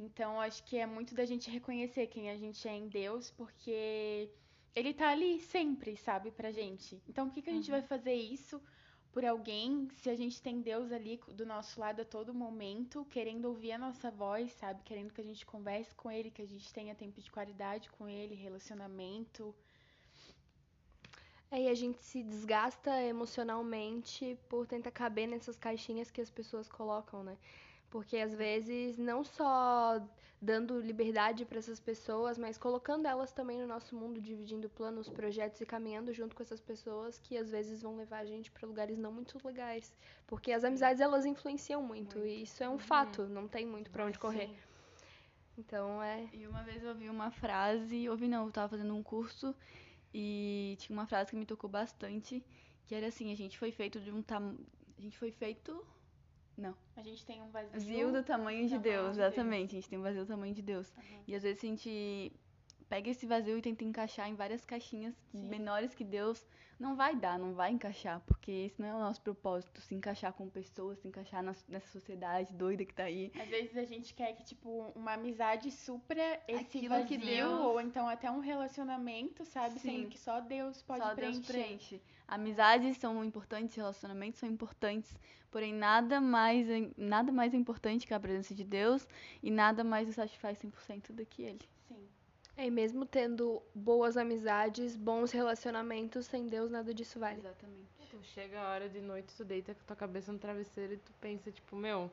Então, 0.01 0.41
acho 0.41 0.65
que 0.65 0.77
é 0.79 0.87
muito 0.87 1.15
da 1.15 1.25
gente 1.25 1.51
reconhecer 1.51 2.07
quem 2.07 2.31
a 2.31 2.37
gente 2.37 2.67
é 2.67 2.75
em 2.75 2.89
Deus, 2.89 3.31
porque 3.31 4.31
ele 4.75 4.95
tá 4.95 5.11
ali 5.11 5.39
sempre, 5.41 5.97
sabe, 5.97 6.31
pra 6.31 6.51
gente. 6.51 7.01
Então, 7.09 7.29
o 7.29 7.31
que, 7.31 7.43
que 7.43 7.51
a 7.51 7.53
gente 7.53 7.71
uhum. 7.71 7.79
vai 7.79 7.83
fazer 7.83 8.15
isso? 8.15 8.61
por 9.13 9.25
alguém, 9.25 9.89
se 9.97 10.09
a 10.09 10.15
gente 10.15 10.41
tem 10.41 10.61
Deus 10.61 10.93
ali 10.93 11.21
do 11.35 11.45
nosso 11.45 11.81
lado 11.81 12.03
a 12.03 12.05
todo 12.05 12.33
momento, 12.33 13.05
querendo 13.11 13.47
ouvir 13.47 13.73
a 13.73 13.79
nossa 13.79 14.11
voz, 14.11 14.53
sabe? 14.53 14.83
Querendo 14.85 15.13
que 15.13 15.21
a 15.21 15.25
gente 15.25 15.45
converse 15.45 15.95
com 15.95 16.11
Ele, 16.11 16.31
que 16.31 16.43
a 16.43 16.47
gente 16.47 16.73
tenha 16.73 16.95
tempo 16.95 17.21
de 17.21 17.31
qualidade 17.31 17.91
com 17.91 18.09
Ele, 18.09 18.35
relacionamento. 18.35 19.55
É, 21.51 21.63
e 21.63 21.69
a 21.69 21.75
gente 21.75 22.01
se 22.05 22.23
desgasta 22.23 23.03
emocionalmente 23.03 24.39
por 24.49 24.65
tentar 24.65 24.93
caber 24.93 25.27
nessas 25.27 25.57
caixinhas 25.57 26.09
que 26.09 26.21
as 26.21 26.31
pessoas 26.31 26.69
colocam, 26.69 27.25
né? 27.25 27.37
Porque 27.91 28.17
às 28.19 28.35
vezes 28.35 28.97
não 28.97 29.25
só 29.25 30.01
dando 30.41 30.81
liberdade 30.81 31.45
para 31.45 31.59
essas 31.59 31.79
pessoas, 31.79 32.39
mas 32.39 32.57
colocando 32.57 33.07
elas 33.07 33.31
também 33.31 33.59
no 33.59 33.67
nosso 33.67 33.95
mundo, 33.95 34.21
dividindo 34.21 34.71
planos, 34.71 35.09
projetos 35.09 35.61
e 35.61 35.67
caminhando 35.67 36.15
junto 36.15 36.35
com 36.35 36.43
essas 36.43 36.61
pessoas 36.61 37.19
que 37.19 37.37
às 37.37 37.51
vezes 37.51 37.83
vão 37.83 37.95
levar 37.97 38.21
a 38.21 38.25
gente 38.25 38.51
para 38.51 38.67
lugares 38.67 38.97
não 38.97 39.13
muito 39.13 39.39
legais, 39.47 39.95
porque 40.27 40.51
as 40.51 40.65
amizades 40.65 41.01
elas 41.01 41.27
influenciam 41.27 41.83
muito, 41.83 42.19
muito. 42.19 42.31
e 42.31 42.43
isso 42.43 42.65
é 42.65 42.69
um 42.69 42.73
uhum. 42.73 42.79
fato, 42.79 43.25
não 43.25 43.47
tem 43.47 43.67
muito 43.67 43.91
para 43.91 44.07
onde 44.07 44.19
correr. 44.19 44.49
Sim. 44.49 44.57
Então 45.59 46.03
é. 46.03 46.27
E 46.33 46.47
uma 46.47 46.63
vez 46.63 46.83
eu 46.83 46.89
ouvi 46.89 47.11
uma 47.11 47.31
frase, 47.31 48.09
ouvi 48.09 48.27
não, 48.27 48.47
eu 48.47 48.53
tava 48.53 48.71
fazendo 48.71 48.95
um 48.95 49.03
curso 49.03 49.55
e 50.15 50.75
tinha 50.79 50.97
uma 50.97 51.07
frase 51.07 51.31
que 51.31 51.37
me 51.37 51.45
tocou 51.45 51.69
bastante, 51.69 52.43
que 52.87 52.95
era 52.95 53.09
assim, 53.09 53.31
a 53.31 53.37
gente 53.37 53.59
foi 53.59 53.71
feito 53.71 54.01
de 54.01 54.11
um 54.11 54.23
tam... 54.23 54.57
a 54.97 55.03
gente 55.03 55.19
foi 55.19 55.31
feito 55.31 55.85
não. 56.61 56.75
A 56.97 57.03
gente 57.03 57.25
tem 57.25 57.41
um 57.43 57.49
vazio. 57.51 57.73
Vazio 57.73 58.13
do 58.13 58.23
tamanho 58.23 58.69
de 58.69 58.79
Deus, 58.79 59.15
de 59.17 59.23
exatamente. 59.23 59.61
Deus. 59.61 59.73
A 59.73 59.75
gente 59.77 59.89
tem 59.89 59.99
um 59.99 60.03
vazio 60.03 60.25
do 60.25 60.29
tamanho 60.29 60.55
de 60.55 60.63
Deus. 60.63 60.93
Uhum. 60.97 61.23
E 61.27 61.35
às 61.35 61.43
vezes 61.43 61.63
a 61.63 61.67
gente 61.67 62.33
pega 62.89 63.09
esse 63.09 63.25
vazio 63.25 63.57
e 63.57 63.63
tenta 63.63 63.85
encaixar 63.85 64.29
em 64.29 64.35
várias 64.35 64.65
caixinhas 64.65 65.15
Sim. 65.31 65.49
menores 65.49 65.95
que 65.95 66.05
Deus 66.05 66.45
não 66.81 66.97
vai 66.97 67.15
dar, 67.15 67.39
não 67.39 67.53
vai 67.53 67.71
encaixar, 67.71 68.21
porque 68.27 68.51
esse 68.51 68.81
não 68.81 68.89
é 68.89 68.95
o 68.95 68.99
nosso 68.99 69.21
propósito, 69.21 69.83
se 69.83 69.95
encaixar 69.95 70.33
com 70.33 70.49
pessoas, 70.49 70.99
se 70.99 71.07
encaixar 71.07 71.43
na, 71.43 71.55
nessa 71.69 71.87
sociedade 71.89 72.55
doida 72.55 72.85
que 72.87 72.95
tá 72.95 73.05
aí. 73.05 73.31
Às 73.39 73.49
vezes 73.49 73.77
a 73.77 73.85
gente 73.85 74.15
quer 74.15 74.35
que, 74.35 74.43
tipo, 74.43 74.91
uma 74.97 75.13
amizade 75.13 75.71
supra 75.71 76.41
esse 76.49 76.79
Aquilo 76.79 76.89
vazio, 76.89 77.07
que 77.07 77.19
Deus... 77.19 77.61
ou 77.61 77.81
então 77.81 78.09
até 78.09 78.31
um 78.31 78.41
relacionamento, 78.41 79.45
sabe? 79.45 79.79
Sim. 79.79 79.91
Sendo 79.91 80.09
que 80.09 80.19
só 80.19 80.41
Deus 80.41 80.83
pode 80.83 81.05
só 81.05 81.15
preencher. 81.15 81.37
Deus 81.37 81.47
preenche. 81.47 82.03
Amizades 82.31 82.97
são 82.97 83.25
importantes, 83.25 83.75
relacionamentos 83.75 84.39
são 84.39 84.49
importantes, 84.49 85.13
porém 85.51 85.75
nada 85.75 86.21
mais, 86.21 86.65
nada 86.97 87.33
mais 87.33 87.53
importante 87.53 88.07
que 88.07 88.15
a 88.15 88.21
presença 88.21 88.55
de 88.55 88.63
Deus 88.63 89.07
e 89.43 89.51
nada 89.51 89.83
mais 89.83 90.07
nos 90.07 90.15
satisfaz 90.15 90.57
100% 90.59 91.11
do 91.11 91.27
que 91.27 91.43
Ele. 91.43 91.69
É, 92.57 92.67
e 92.67 92.71
mesmo 92.71 93.05
tendo 93.05 93.61
boas 93.75 94.17
amizades, 94.17 94.95
bons 94.95 95.33
relacionamentos, 95.33 96.27
sem 96.27 96.47
Deus 96.47 96.71
nada 96.71 96.95
disso 96.95 97.19
vale. 97.19 97.39
Exatamente. 97.39 97.89
Tu 98.11 98.23
chega 98.23 98.61
a 98.61 98.71
hora 98.71 98.89
de 98.89 99.01
noite, 99.01 99.35
tu 99.35 99.45
deita 99.45 99.75
com 99.75 99.83
tua 99.85 99.97
cabeça 99.97 100.31
no 100.31 100.39
travesseiro 100.39 100.93
e 100.93 100.99
tu 100.99 101.13
pensa, 101.21 101.51
tipo, 101.51 101.75
meu. 101.75 102.11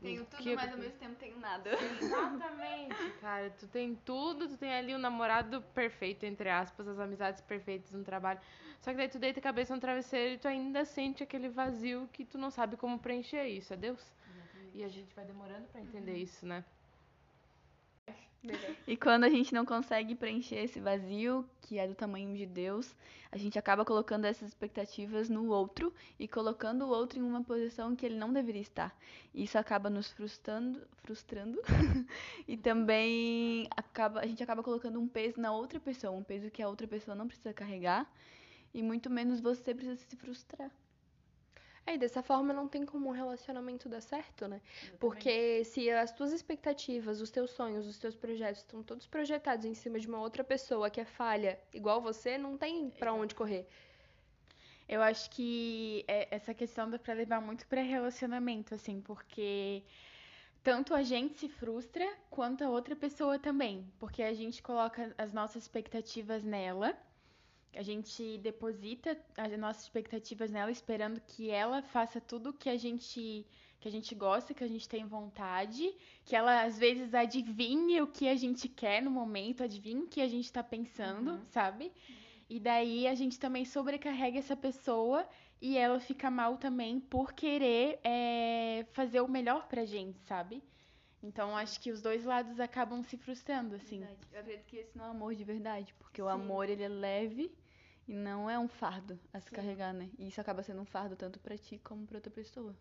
Tenho 0.00 0.24
tudo, 0.24 0.42
que- 0.42 0.54
mas 0.56 0.72
ao 0.72 0.78
mesmo 0.78 0.98
tempo 0.98 1.14
tenho 1.16 1.38
nada. 1.38 1.70
Exatamente, 2.00 3.10
cara. 3.20 3.50
Tu 3.50 3.66
tem 3.68 3.94
tudo, 3.94 4.48
tu 4.48 4.56
tem 4.56 4.72
ali 4.74 4.94
o 4.94 4.98
namorado 4.98 5.62
perfeito, 5.74 6.24
entre 6.24 6.48
aspas, 6.48 6.88
as 6.88 6.98
amizades 6.98 7.40
perfeitas 7.40 7.92
no 7.92 8.02
trabalho. 8.04 8.40
Só 8.80 8.90
que 8.90 8.96
daí 8.96 9.08
tu 9.08 9.18
deita 9.18 9.38
a 9.38 9.42
cabeça 9.42 9.74
no 9.74 9.80
travesseiro 9.80 10.34
e 10.34 10.38
tu 10.38 10.48
ainda 10.48 10.84
sente 10.84 11.22
aquele 11.22 11.48
vazio 11.48 12.08
que 12.12 12.24
tu 12.24 12.36
não 12.38 12.50
sabe 12.50 12.76
como 12.76 12.98
preencher 12.98 13.46
isso. 13.46 13.72
É 13.72 13.76
Deus? 13.76 14.12
E 14.74 14.82
a 14.82 14.88
gente 14.88 15.14
vai 15.14 15.24
demorando 15.24 15.66
pra 15.68 15.80
entender 15.80 16.16
isso, 16.16 16.46
né? 16.46 16.64
E 18.86 18.96
quando 18.96 19.24
a 19.24 19.28
gente 19.28 19.54
não 19.54 19.64
consegue 19.64 20.14
preencher 20.14 20.56
esse 20.56 20.80
vazio, 20.80 21.48
que 21.60 21.78
é 21.78 21.86
do 21.86 21.94
tamanho 21.94 22.36
de 22.36 22.44
Deus, 22.44 22.94
a 23.30 23.36
gente 23.36 23.58
acaba 23.58 23.84
colocando 23.84 24.24
essas 24.24 24.48
expectativas 24.48 25.28
no 25.28 25.48
outro 25.48 25.94
e 26.18 26.26
colocando 26.26 26.84
o 26.84 26.88
outro 26.88 27.18
em 27.18 27.22
uma 27.22 27.42
posição 27.42 27.94
que 27.94 28.04
ele 28.04 28.16
não 28.16 28.32
deveria 28.32 28.60
estar. 28.60 28.96
Isso 29.32 29.56
acaba 29.56 29.88
nos 29.88 30.10
frustrando, 30.10 30.82
frustrando 31.04 31.60
e 32.48 32.56
também 32.56 33.68
acaba, 33.76 34.20
a 34.20 34.26
gente 34.26 34.42
acaba 34.42 34.62
colocando 34.62 34.98
um 34.98 35.06
peso 35.06 35.40
na 35.40 35.52
outra 35.52 35.78
pessoa, 35.78 36.12
um 36.12 36.24
peso 36.24 36.50
que 36.50 36.62
a 36.62 36.68
outra 36.68 36.88
pessoa 36.88 37.14
não 37.14 37.28
precisa 37.28 37.52
carregar 37.52 38.10
e 38.74 38.82
muito 38.82 39.08
menos 39.08 39.40
você 39.40 39.74
precisa 39.74 39.96
se 39.96 40.16
frustrar. 40.16 40.70
É, 41.84 41.94
e 41.94 41.98
dessa 41.98 42.22
forma 42.22 42.52
não 42.52 42.68
tem 42.68 42.86
como 42.86 43.08
um 43.08 43.12
relacionamento 43.12 43.88
dar 43.88 44.00
certo, 44.00 44.46
né? 44.46 44.60
Porque 45.00 45.64
se 45.64 45.90
as 45.90 46.12
tuas 46.12 46.32
expectativas, 46.32 47.20
os 47.20 47.30
teus 47.30 47.50
sonhos, 47.50 47.86
os 47.88 47.98
teus 47.98 48.14
projetos 48.14 48.60
estão 48.60 48.82
todos 48.84 49.06
projetados 49.06 49.64
em 49.66 49.74
cima 49.74 49.98
de 49.98 50.06
uma 50.06 50.20
outra 50.20 50.44
pessoa 50.44 50.88
que 50.88 51.00
é 51.00 51.04
falha, 51.04 51.58
igual 51.74 52.00
você, 52.00 52.38
não 52.38 52.56
tem 52.56 52.88
pra 52.90 53.12
onde 53.12 53.34
correr. 53.34 53.66
Eu 54.88 55.02
acho 55.02 55.30
que 55.30 56.04
é- 56.06 56.28
essa 56.30 56.52
questão 56.54 56.88
dá 56.88 56.98
pra 56.98 57.14
levar 57.14 57.40
muito 57.40 57.66
pra 57.66 57.82
relacionamento, 57.82 58.74
assim, 58.74 59.00
porque 59.00 59.82
tanto 60.62 60.94
a 60.94 61.02
gente 61.02 61.38
se 61.40 61.48
frustra 61.48 62.06
quanto 62.30 62.62
a 62.62 62.70
outra 62.70 62.94
pessoa 62.94 63.38
também, 63.38 63.90
porque 63.98 64.22
a 64.22 64.32
gente 64.34 64.62
coloca 64.62 65.12
as 65.18 65.32
nossas 65.32 65.62
expectativas 65.64 66.44
nela, 66.44 66.96
a 67.74 67.82
gente 67.82 68.38
deposita 68.38 69.16
as 69.36 69.58
nossas 69.58 69.84
expectativas 69.84 70.50
nela 70.50 70.70
esperando 70.70 71.20
que 71.20 71.50
ela 71.50 71.82
faça 71.82 72.20
tudo 72.20 72.52
que 72.52 72.68
a 72.68 72.76
gente 72.76 73.46
que 73.80 73.88
a 73.88 73.90
gente 73.90 74.14
gosta, 74.14 74.54
que 74.54 74.62
a 74.62 74.68
gente 74.68 74.88
tem 74.88 75.04
vontade, 75.04 75.92
que 76.24 76.36
ela 76.36 76.62
às 76.62 76.78
vezes 76.78 77.12
adivinhe 77.12 78.00
o 78.00 78.06
que 78.06 78.28
a 78.28 78.36
gente 78.36 78.68
quer 78.68 79.02
no 79.02 79.10
momento, 79.10 79.64
adivinhe 79.64 80.04
o 80.04 80.06
que 80.06 80.20
a 80.20 80.28
gente 80.28 80.52
tá 80.52 80.62
pensando, 80.62 81.40
sabe? 81.50 81.90
E 82.48 82.60
daí 82.60 83.08
a 83.08 83.14
gente 83.16 83.40
também 83.40 83.64
sobrecarrega 83.64 84.38
essa 84.38 84.54
pessoa 84.54 85.28
e 85.60 85.76
ela 85.76 85.98
fica 85.98 86.30
mal 86.30 86.58
também 86.58 87.00
por 87.00 87.32
querer 87.32 87.98
é, 88.04 88.86
fazer 88.92 89.20
o 89.20 89.26
melhor 89.26 89.66
pra 89.66 89.84
gente, 89.84 90.20
sabe? 90.20 90.62
Então 91.20 91.56
acho 91.56 91.80
que 91.80 91.90
os 91.90 92.00
dois 92.00 92.24
lados 92.24 92.60
acabam 92.60 93.02
se 93.02 93.16
frustrando, 93.16 93.74
assim. 93.74 93.98
Verdade. 93.98 94.28
Eu 94.32 94.40
acredito 94.40 94.66
que 94.66 94.76
esse 94.76 94.96
não 94.96 95.06
é 95.06 95.08
amor 95.08 95.34
de 95.34 95.42
verdade, 95.42 95.92
porque 95.98 96.22
o 96.22 96.28
amor 96.28 96.68
ele 96.68 96.84
é 96.84 96.88
leve 96.88 97.52
e 98.06 98.14
não 98.14 98.50
é 98.50 98.58
um 98.58 98.68
fardo 98.68 99.18
a 99.32 99.40
se 99.40 99.50
carregar, 99.50 99.92
né? 99.92 100.10
E 100.18 100.28
isso 100.28 100.40
acaba 100.40 100.62
sendo 100.62 100.80
um 100.80 100.84
fardo 100.84 101.16
tanto 101.16 101.38
pra 101.38 101.56
ti 101.56 101.80
como 101.82 102.06
pra 102.06 102.18
outra 102.18 102.30
pessoa. 102.30 102.74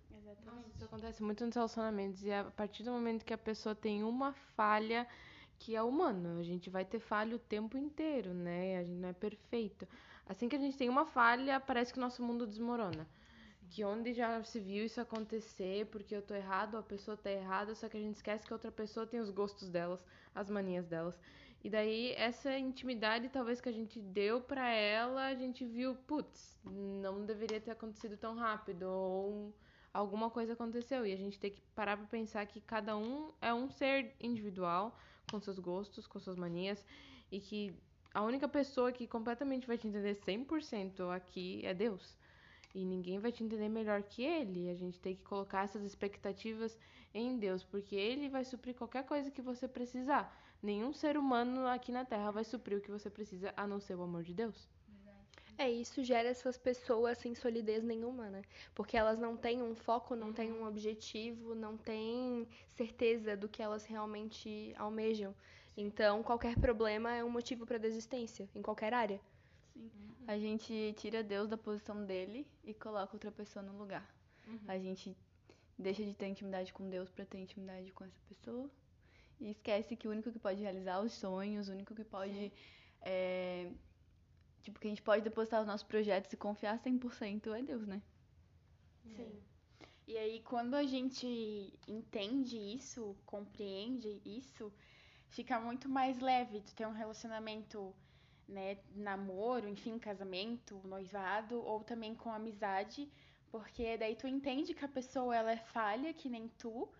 Nossa, 0.45 0.69
isso 0.75 0.85
acontece 0.85 1.23
muito 1.23 1.45
nos 1.45 1.55
relacionamentos. 1.55 2.23
E 2.23 2.31
a 2.31 2.45
partir 2.45 2.83
do 2.83 2.91
momento 2.91 3.23
que 3.23 3.33
a 3.33 3.37
pessoa 3.37 3.75
tem 3.75 4.03
uma 4.03 4.33
falha, 4.33 5.07
que 5.59 5.75
é 5.75 5.83
humano, 5.83 6.39
a 6.39 6.43
gente 6.43 6.69
vai 6.69 6.83
ter 6.83 6.99
falha 6.99 7.35
o 7.35 7.39
tempo 7.39 7.77
inteiro, 7.77 8.33
né? 8.33 8.79
A 8.79 8.83
gente 8.83 8.97
não 8.97 9.09
é 9.09 9.13
perfeito. 9.13 9.87
Assim 10.25 10.49
que 10.49 10.55
a 10.55 10.59
gente 10.59 10.77
tem 10.77 10.89
uma 10.89 11.05
falha, 11.05 11.59
parece 11.59 11.93
que 11.93 11.99
o 11.99 12.01
nosso 12.01 12.23
mundo 12.23 12.47
desmorona. 12.47 13.07
Que 13.69 13.83
onde 13.83 14.13
já 14.13 14.43
se 14.43 14.59
viu 14.59 14.83
isso 14.85 14.99
acontecer, 14.99 15.85
porque 15.87 16.15
eu 16.15 16.21
tô 16.21 16.33
errado, 16.33 16.77
a 16.77 16.83
pessoa 16.83 17.15
tá 17.15 17.29
errada, 17.29 17.75
só 17.75 17.87
que 17.87 17.95
a 17.95 17.99
gente 17.99 18.15
esquece 18.15 18.45
que 18.45 18.51
a 18.51 18.55
outra 18.55 18.71
pessoa 18.71 19.05
tem 19.05 19.19
os 19.19 19.29
gostos 19.29 19.69
delas, 19.69 20.03
as 20.33 20.49
manias 20.49 20.87
delas. 20.87 21.17
E 21.63 21.69
daí, 21.69 22.13
essa 22.13 22.57
intimidade, 22.57 23.29
talvez 23.29 23.61
que 23.61 23.69
a 23.69 23.71
gente 23.71 23.99
deu 24.01 24.41
pra 24.41 24.67
ela, 24.69 25.27
a 25.27 25.35
gente 25.35 25.63
viu, 25.63 25.95
putz, 25.95 26.59
não 26.65 27.23
deveria 27.23 27.61
ter 27.61 27.69
acontecido 27.71 28.17
tão 28.17 28.35
rápido, 28.35 28.83
ou 28.83 29.53
alguma 29.93 30.31
coisa 30.31 30.53
aconteceu. 30.53 31.05
E 31.05 31.13
a 31.13 31.17
gente 31.17 31.39
tem 31.39 31.51
que 31.51 31.61
parar 31.75 31.97
pra 31.97 32.07
pensar 32.07 32.45
que 32.47 32.59
cada 32.59 32.97
um 32.97 33.31
é 33.39 33.53
um 33.53 33.69
ser 33.69 34.15
individual, 34.19 34.97
com 35.29 35.39
seus 35.39 35.59
gostos, 35.59 36.07
com 36.07 36.19
suas 36.19 36.35
manias, 36.35 36.83
e 37.31 37.39
que 37.39 37.73
a 38.11 38.23
única 38.23 38.47
pessoa 38.47 38.91
que 38.91 39.05
completamente 39.05 39.67
vai 39.67 39.77
te 39.77 39.87
entender 39.87 40.15
100% 40.15 41.15
aqui 41.15 41.61
é 41.63 41.75
Deus. 41.75 42.17
E 42.73 42.83
ninguém 42.83 43.19
vai 43.19 43.31
te 43.31 43.43
entender 43.43 43.69
melhor 43.69 44.01
que 44.01 44.23
ele. 44.23 44.69
A 44.69 44.75
gente 44.75 44.99
tem 44.99 45.15
que 45.15 45.23
colocar 45.23 45.63
essas 45.63 45.83
expectativas 45.83 46.77
em 47.13 47.37
Deus, 47.37 47.63
porque 47.63 47.95
ele 47.95 48.29
vai 48.29 48.43
suprir 48.45 48.73
qualquer 48.73 49.05
coisa 49.05 49.29
que 49.29 49.41
você 49.41 49.67
precisar. 49.67 50.35
Nenhum 50.61 50.93
ser 50.93 51.17
humano 51.17 51.65
aqui 51.67 51.91
na 51.91 52.05
Terra 52.05 52.31
vai 52.31 52.43
suprir 52.43 52.77
o 52.77 52.81
que 52.81 52.91
você 52.91 53.09
precisa, 53.09 53.53
a 53.57 53.65
não 53.65 53.79
ser 53.79 53.95
o 53.95 54.03
amor 54.03 54.23
de 54.23 54.33
Deus. 54.33 54.69
É, 55.57 55.69
isso 55.69 56.03
gera 56.03 56.27
essas 56.27 56.57
pessoas 56.57 57.17
sem 57.17 57.35
solidez 57.35 57.83
nenhuma, 57.83 58.29
né? 58.29 58.41
Porque 58.73 58.97
elas 58.97 59.19
não 59.19 59.37
têm 59.37 59.61
um 59.61 59.75
foco, 59.75 60.15
não 60.15 60.33
têm 60.33 60.51
um 60.51 60.65
objetivo, 60.65 61.53
não 61.53 61.77
têm 61.77 62.47
certeza 62.69 63.37
do 63.37 63.47
que 63.47 63.61
elas 63.61 63.85
realmente 63.85 64.73
almejam. 64.77 65.35
Então, 65.77 66.23
qualquer 66.23 66.57
problema 66.57 67.13
é 67.13 67.23
um 67.23 67.29
motivo 67.29 67.65
para 67.65 67.77
desistência, 67.77 68.49
em 68.55 68.61
qualquer 68.61 68.93
área. 68.93 69.21
A 70.27 70.37
gente 70.37 70.93
tira 70.97 71.23
Deus 71.23 71.47
da 71.47 71.57
posição 71.57 72.05
dele 72.05 72.47
e 72.63 72.73
coloca 72.73 73.15
outra 73.15 73.31
pessoa 73.31 73.63
no 73.63 73.77
lugar. 73.77 74.07
A 74.67 74.77
gente 74.77 75.15
deixa 75.77 76.03
de 76.03 76.13
ter 76.13 76.27
intimidade 76.27 76.73
com 76.73 76.89
Deus 76.89 77.09
pra 77.09 77.25
ter 77.25 77.37
intimidade 77.39 77.91
com 77.91 78.03
essa 78.03 78.19
pessoa. 78.27 78.69
E 79.41 79.49
esquece 79.51 79.95
que 79.97 80.07
o 80.07 80.11
único 80.11 80.31
que 80.31 80.39
pode 80.39 80.61
realizar 80.61 81.01
os 81.01 81.13
sonhos, 81.13 81.67
o 81.67 81.73
único 81.73 81.95
que 81.95 82.03
pode. 82.03 82.53
é, 83.01 83.71
tipo, 84.63 84.79
que 84.79 84.87
a 84.87 84.89
gente 84.91 85.01
pode 85.01 85.23
depositar 85.23 85.61
os 85.61 85.67
nossos 85.67 85.87
projetos 85.87 86.31
e 86.33 86.37
confiar 86.37 86.79
100% 86.79 87.53
é 87.57 87.63
Deus, 87.63 87.87
né? 87.87 88.01
Sim. 89.15 89.43
E 90.07 90.17
aí, 90.17 90.41
quando 90.41 90.75
a 90.75 90.83
gente 90.83 91.73
entende 91.87 92.57
isso, 92.57 93.15
compreende 93.25 94.21
isso, 94.25 94.71
fica 95.29 95.59
muito 95.59 95.87
mais 95.89 96.19
leve 96.19 96.61
tu 96.61 96.75
ter 96.75 96.85
um 96.87 96.91
relacionamento, 96.91 97.95
né, 98.47 98.77
namoro, 98.95 99.67
enfim, 99.67 99.97
casamento, 99.97 100.81
noivado, 100.85 101.61
ou 101.63 101.83
também 101.83 102.13
com 102.15 102.31
amizade, 102.31 103.09
porque 103.49 103.97
daí 103.97 104.15
tu 104.15 104.27
entende 104.27 104.73
que 104.73 104.85
a 104.85 104.89
pessoa 104.89 105.35
ela 105.35 105.51
é 105.51 105.57
falha, 105.57 106.13
que 106.13 106.29
nem 106.29 106.47
tu, 106.49 106.91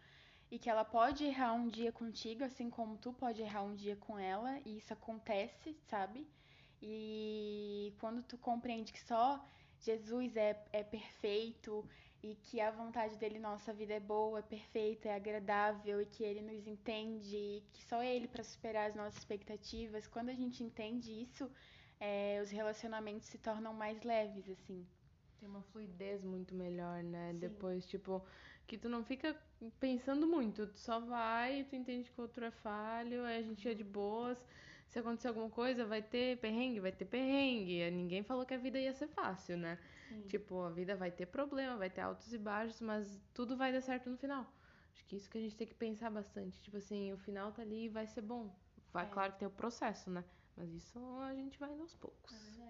e 0.51 0.60
que 0.60 0.70
ela 0.70 0.84
pode 0.84 1.24
errar 1.24 1.53
um 1.53 1.70
dia 1.70 1.91
contigo, 1.93 2.43
assim 2.43 2.70
como 2.70 2.98
tu 2.98 3.13
pode 3.13 3.41
errar 3.41 3.63
um 3.63 3.74
dia 3.74 3.96
com 3.96 4.20
ela, 4.20 4.60
e 4.65 4.77
isso 4.77 4.91
acontece, 4.91 5.75
sabe? 5.88 6.27
E 6.81 7.96
quando 8.00 8.22
tu 8.22 8.38
compreende 8.38 8.91
que 8.91 9.01
só 9.01 9.43
Jesus 9.79 10.36
é, 10.36 10.62
é 10.74 10.84
perfeito 10.84 11.88
e 12.22 12.36
que 12.36 12.60
a 12.60 12.70
vontade 12.70 13.17
dele 13.17 13.39
nossa 13.39 13.72
vida 13.72 13.93
é 13.93 14.00
boa, 14.00 14.39
é 14.39 14.41
perfeita, 14.41 15.08
é 15.08 15.15
agradável 15.15 16.01
e 16.01 16.05
que 16.05 16.24
ele 16.24 16.41
nos 16.41 16.67
entende 16.67 17.36
e 17.36 17.63
que 17.72 17.84
só 17.86 18.03
ele 18.03 18.27
para 18.27 18.43
superar 18.43 18.89
as 18.89 18.96
nossas 18.96 19.17
expectativas. 19.17 20.05
Quando 20.08 20.29
a 20.29 20.34
gente 20.34 20.63
entende 20.63 21.12
isso, 21.12 21.50
é, 22.00 22.39
os 22.43 22.51
relacionamentos 22.51 23.27
se 23.27 23.38
tornam 23.38 23.74
mais 23.74 24.03
leves, 24.03 24.50
assim. 24.50 24.86
Tem 25.39 25.48
uma 25.50 25.63
fluidez 25.63 26.24
muito 26.24 26.53
melhor, 26.53 27.01
né? 27.03 27.34
Depois, 27.34 27.88
tipo, 27.88 28.24
que 28.68 28.77
tu 28.77 28.88
não 28.89 29.03
fica 29.03 29.36
pensando 29.80 30.25
muito, 30.27 30.68
tu 30.68 30.80
só 30.80 31.00
vai, 31.00 31.63
tu 31.65 31.75
entende 31.75 32.10
que 32.10 32.20
o 32.20 32.24
outro 32.24 32.46
é 32.46 32.51
falho, 32.51 33.24
aí 33.25 33.38
a 33.38 33.41
gente 33.41 33.68
é 33.68 33.74
de 33.74 33.84
boas. 33.84 34.38
Se 34.88 35.00
acontecer 35.00 35.30
alguma 35.30 35.50
coisa, 35.50 35.86
vai 35.86 36.01
ter 36.01 36.38
perrengue, 36.39 36.80
vai 36.82 36.91
ter 36.91 37.06
perrengue. 37.06 37.89
Ninguém 37.91 38.24
falou 38.24 38.46
que 38.46 38.53
a 38.53 38.58
vida 38.58 38.77
ia 38.80 38.94
ser 38.94 39.08
fácil, 39.08 39.58
né? 39.58 39.77
Tipo, 40.27 40.62
a 40.63 40.70
vida 40.70 40.96
vai 40.96 41.12
ter 41.12 41.25
problema, 41.27 41.77
vai 41.77 41.89
ter 41.89 42.01
altos 42.01 42.34
e 42.34 42.38
baixos, 42.38 42.82
mas 42.82 43.20
tudo 43.34 43.56
vai 43.56 43.72
dar 43.72 43.82
certo 43.82 44.10
no 44.10 44.18
final. 44.18 44.46
Acho 44.94 45.06
que 45.06 45.15
isso 45.15 45.30
que 45.30 45.38
a 45.38 45.41
gente 45.41 45.56
tem 45.56 45.68
que 45.68 45.74
pensar 45.74 46.10
bastante. 46.10 46.60
Tipo 46.62 46.77
assim, 46.77 47.13
o 47.13 47.18
final 47.18 47.51
tá 47.51 47.62
ali 47.62 47.86
e 47.86 47.89
vai 47.89 48.06
ser 48.08 48.22
bom. 48.22 48.53
Vai, 48.91 49.10
claro 49.10 49.32
que 49.34 49.39
tem 49.39 49.48
o 49.48 49.51
processo, 49.51 50.10
né? 50.10 50.24
Mas 50.58 50.74
isso 50.74 51.00
a 51.22 51.34
gente 51.34 51.58
vai 51.58 51.72
aos 51.80 51.96
poucos. 51.96 52.61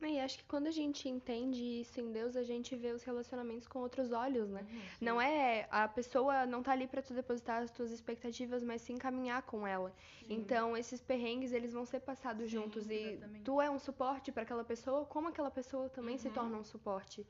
E 0.00 0.20
acho 0.20 0.38
que 0.38 0.44
quando 0.44 0.68
a 0.68 0.70
gente 0.70 1.08
entende 1.08 1.80
isso 1.80 2.00
em 2.00 2.12
Deus, 2.12 2.36
a 2.36 2.42
gente 2.42 2.76
vê 2.76 2.92
os 2.92 3.02
relacionamentos 3.02 3.66
com 3.66 3.80
outros 3.80 4.12
olhos, 4.12 4.48
né? 4.48 4.64
Não 5.00 5.20
é 5.20 5.66
a 5.70 5.88
pessoa 5.88 6.46
não 6.46 6.62
tá 6.62 6.72
ali 6.72 6.86
pra 6.86 7.02
tu 7.02 7.12
depositar 7.14 7.62
as 7.62 7.70
tuas 7.70 7.90
expectativas, 7.90 8.62
mas 8.62 8.80
sim 8.82 8.96
caminhar 8.96 9.42
com 9.42 9.66
ela. 9.66 9.92
Então, 10.28 10.76
esses 10.76 11.00
perrengues, 11.00 11.52
eles 11.52 11.72
vão 11.72 11.84
ser 11.84 12.00
passados 12.00 12.48
juntos 12.48 12.88
e 12.88 12.94
exatamente. 12.94 13.44
tu 13.44 13.60
é 13.60 13.68
um 13.68 13.78
suporte 13.78 14.30
pra 14.30 14.44
aquela 14.44 14.64
pessoa, 14.64 15.04
como 15.04 15.28
aquela 15.28 15.50
pessoa 15.50 15.88
também 15.88 16.16
se 16.16 16.30
torna 16.30 16.56
um 16.56 16.64
suporte. 16.64 17.26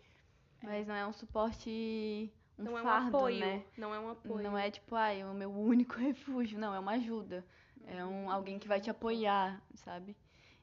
Mas 0.62 0.87
não 0.87 0.94
é 0.94 1.06
um 1.06 1.12
suporte. 1.12 2.32
Um 2.58 2.64
não 2.64 2.76
é 2.76 2.80
um 2.82 2.84
fardo, 2.84 3.16
apoio, 3.16 3.38
né? 3.38 3.64
não 3.76 3.94
é 3.94 4.00
um 4.00 4.10
apoio. 4.10 4.42
Não 4.42 4.58
é 4.58 4.70
tipo, 4.70 4.94
ai, 4.94 5.22
o 5.22 5.32
meu 5.32 5.50
único 5.50 5.94
refúgio. 5.98 6.58
Não, 6.58 6.75
é 6.75 6.78
uma 6.78 6.92
ajuda. 6.92 7.46
É 7.87 8.04
um, 8.04 8.30
alguém 8.30 8.58
que 8.58 8.68
vai 8.68 8.80
te 8.80 8.90
apoiar, 8.90 9.62
sabe? 9.75 10.16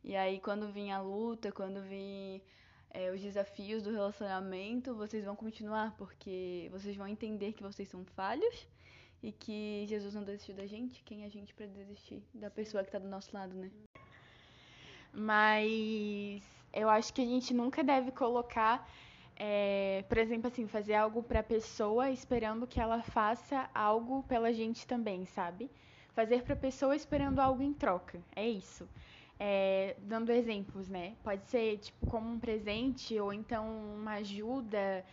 E 0.08 0.16
aí, 0.16 0.40
quando 0.40 0.72
vir 0.72 0.92
a 0.92 1.02
luta, 1.02 1.52
quando 1.52 1.82
vir 1.82 2.40
é, 2.92 3.10
os 3.10 3.20
desafios 3.20 3.82
do 3.82 3.92
relacionamento, 3.92 4.94
vocês 4.94 5.26
vão 5.26 5.36
continuar, 5.36 5.96
porque 5.98 6.70
vocês 6.72 6.96
vão 6.96 7.08
entender 7.08 7.54
que 7.54 7.64
vocês 7.64 7.90
são 7.90 8.06
falhos 8.16 8.68
e 9.24 9.32
que 9.32 9.84
Jesus 9.88 10.14
não 10.14 10.24
desistiu 10.24 10.54
da 10.54 10.68
gente, 10.68 11.02
quem 11.02 11.24
é 11.24 11.26
a 11.26 11.30
gente 11.30 11.56
para 11.56 11.66
desistir 11.66 12.22
da 12.36 12.52
pessoa 12.52 12.84
que 12.84 12.92
tá 12.92 13.00
do 13.00 13.08
nosso 13.08 13.32
lado, 13.34 13.56
né? 13.56 13.72
Mas 15.12 16.44
eu 16.72 16.88
acho 16.88 17.12
que 17.12 17.24
a 17.24 17.26
gente 17.26 17.52
nunca 17.52 17.84
deve 17.84 18.12
colocar, 18.12 18.88
é, 19.36 20.06
por 20.08 20.20
exemplo, 20.20 20.50
assim, 20.50 20.68
fazer 20.68 20.94
algo 20.94 21.24
para 21.24 21.40
a 21.40 21.44
pessoa 21.44 22.12
esperando 22.12 22.68
que 22.68 22.80
ela 22.80 23.02
faça 23.02 23.68
algo 23.74 24.22
pela 24.28 24.54
gente 24.54 24.86
também, 24.86 25.26
sabe? 25.26 25.68
Fazer 26.14 26.44
para 26.44 26.54
a 26.54 26.58
pessoa 26.58 26.96
esperando 26.96 27.40
algo 27.40 27.64
em 27.64 27.74
troca. 27.74 28.22
É 28.36 28.48
isso. 28.48 28.88
É, 29.40 29.96
dando 30.00 30.32
exemplos, 30.32 30.88
né? 30.88 31.16
Pode 31.24 31.46
ser 31.48 31.78
tipo 31.80 32.08
como 32.08 32.30
um 32.32 32.40
presente 32.40 33.20
ou 33.20 33.34
então 33.34 33.68
uma 33.96 34.14
ajuda, 34.14 35.06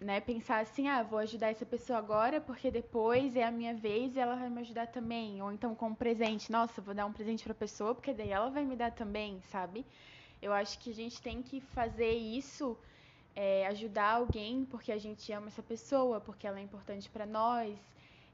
né? 0.00 0.20
Pensar 0.20 0.60
assim, 0.60 0.88
ah, 0.88 1.02
vou 1.02 1.18
ajudar 1.20 1.50
essa 1.50 1.64
pessoa 1.64 1.98
agora 1.98 2.40
porque 2.40 2.70
depois 2.70 3.36
é 3.36 3.44
a 3.44 3.50
minha 3.52 3.74
vez 3.74 4.16
e 4.16 4.18
ela 4.20 4.34
vai 4.36 4.50
me 4.50 4.60
ajudar 4.60 4.88
também. 4.88 5.40
Ou 5.42 5.52
então 5.52 5.74
como 5.74 5.94
presente, 5.94 6.50
nossa, 6.50 6.82
vou 6.82 6.94
dar 6.94 7.06
um 7.06 7.12
presente 7.12 7.44
para 7.44 7.52
a 7.52 7.56
pessoa 7.56 7.94
porque 7.94 8.12
daí 8.12 8.30
ela 8.30 8.50
vai 8.50 8.64
me 8.64 8.76
dar 8.76 8.90
também, 8.92 9.40
sabe? 9.42 9.86
Eu 10.40 10.52
acho 10.52 10.78
que 10.80 10.90
a 10.90 10.94
gente 10.94 11.22
tem 11.22 11.40
que 11.42 11.60
fazer 11.60 12.12
isso, 12.14 12.76
é, 13.34 13.66
ajudar 13.68 14.14
alguém 14.16 14.64
porque 14.64 14.90
a 14.90 14.98
gente 14.98 15.32
ama 15.32 15.46
essa 15.48 15.62
pessoa, 15.62 16.20
porque 16.20 16.46
ela 16.46 16.58
é 16.58 16.62
importante 16.62 17.08
para 17.08 17.24
nós 17.26 17.78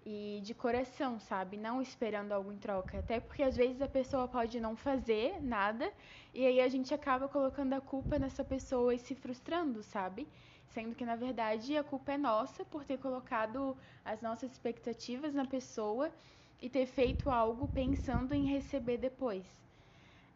e 0.05 0.41
de 0.43 0.55
coração, 0.55 1.19
sabe? 1.21 1.57
Não 1.57 1.83
esperando 1.83 2.33
algo 2.33 2.53
em 2.53 2.59
troca. 2.59 2.99
Até 2.99 3.21
porque 3.21 3.43
às 3.43 3.57
vezes 3.57 3.83
a 3.83 3.89
pessoa 3.89 4.27
pode 4.29 4.61
não 4.61 4.77
fazer 4.77 5.41
nada 5.43 5.93
e 6.33 6.47
aí 6.47 6.61
a 6.61 6.69
gente 6.69 6.95
acaba 6.95 7.29
colocando 7.29 7.75
a 7.75 7.81
culpa 7.81 8.19
nessa 8.19 8.45
pessoa 8.45 8.95
e 8.95 8.99
se 8.99 9.15
frustrando, 9.15 9.83
sabe? 9.83 10.27
Sendo 10.69 10.95
que 10.95 11.05
na 11.05 11.17
verdade 11.17 11.77
a 11.77 11.85
culpa 11.85 12.13
é 12.13 12.19
nossa 12.19 12.65
por 12.65 12.85
ter 12.85 12.99
colocado 12.99 13.77
as 14.05 14.21
nossas 14.21 14.53
expectativas 14.53 15.35
na 15.35 15.47
pessoa 15.47 16.13
e 16.61 16.69
ter 16.69 16.87
feito 16.87 17.31
algo 17.31 17.69
pensando 17.69 18.35
em 18.35 18.47
receber 18.47 18.99
depois. 18.99 19.45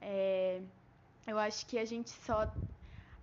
É, 0.01 0.61
eu 1.27 1.39
acho 1.39 1.67
que 1.67 1.79
a 1.79 1.85
gente 1.85 2.11
só 2.11 2.47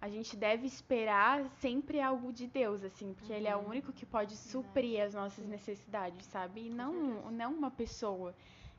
a 0.01 0.07
gente 0.07 0.35
deve 0.37 0.65
esperar 0.65 1.45
sempre 1.59 1.99
algo 1.99 2.31
de 2.31 2.47
Deus, 2.47 2.83
assim, 2.83 3.13
porque 3.13 3.33
uhum. 3.33 3.37
ele 3.37 3.47
é 3.47 3.55
o 3.55 3.59
uhum. 3.59 3.69
único 3.69 3.91
que 3.91 4.05
pode 4.05 4.35
suprir 4.35 5.01
as 5.01 5.13
nossas 5.13 5.45
necessidades, 5.45 6.25
sabe? 6.27 6.67
E 6.67 6.69
não, 6.69 7.29
não 7.31 7.53
uma 7.53 7.69
pessoa. 7.69 8.33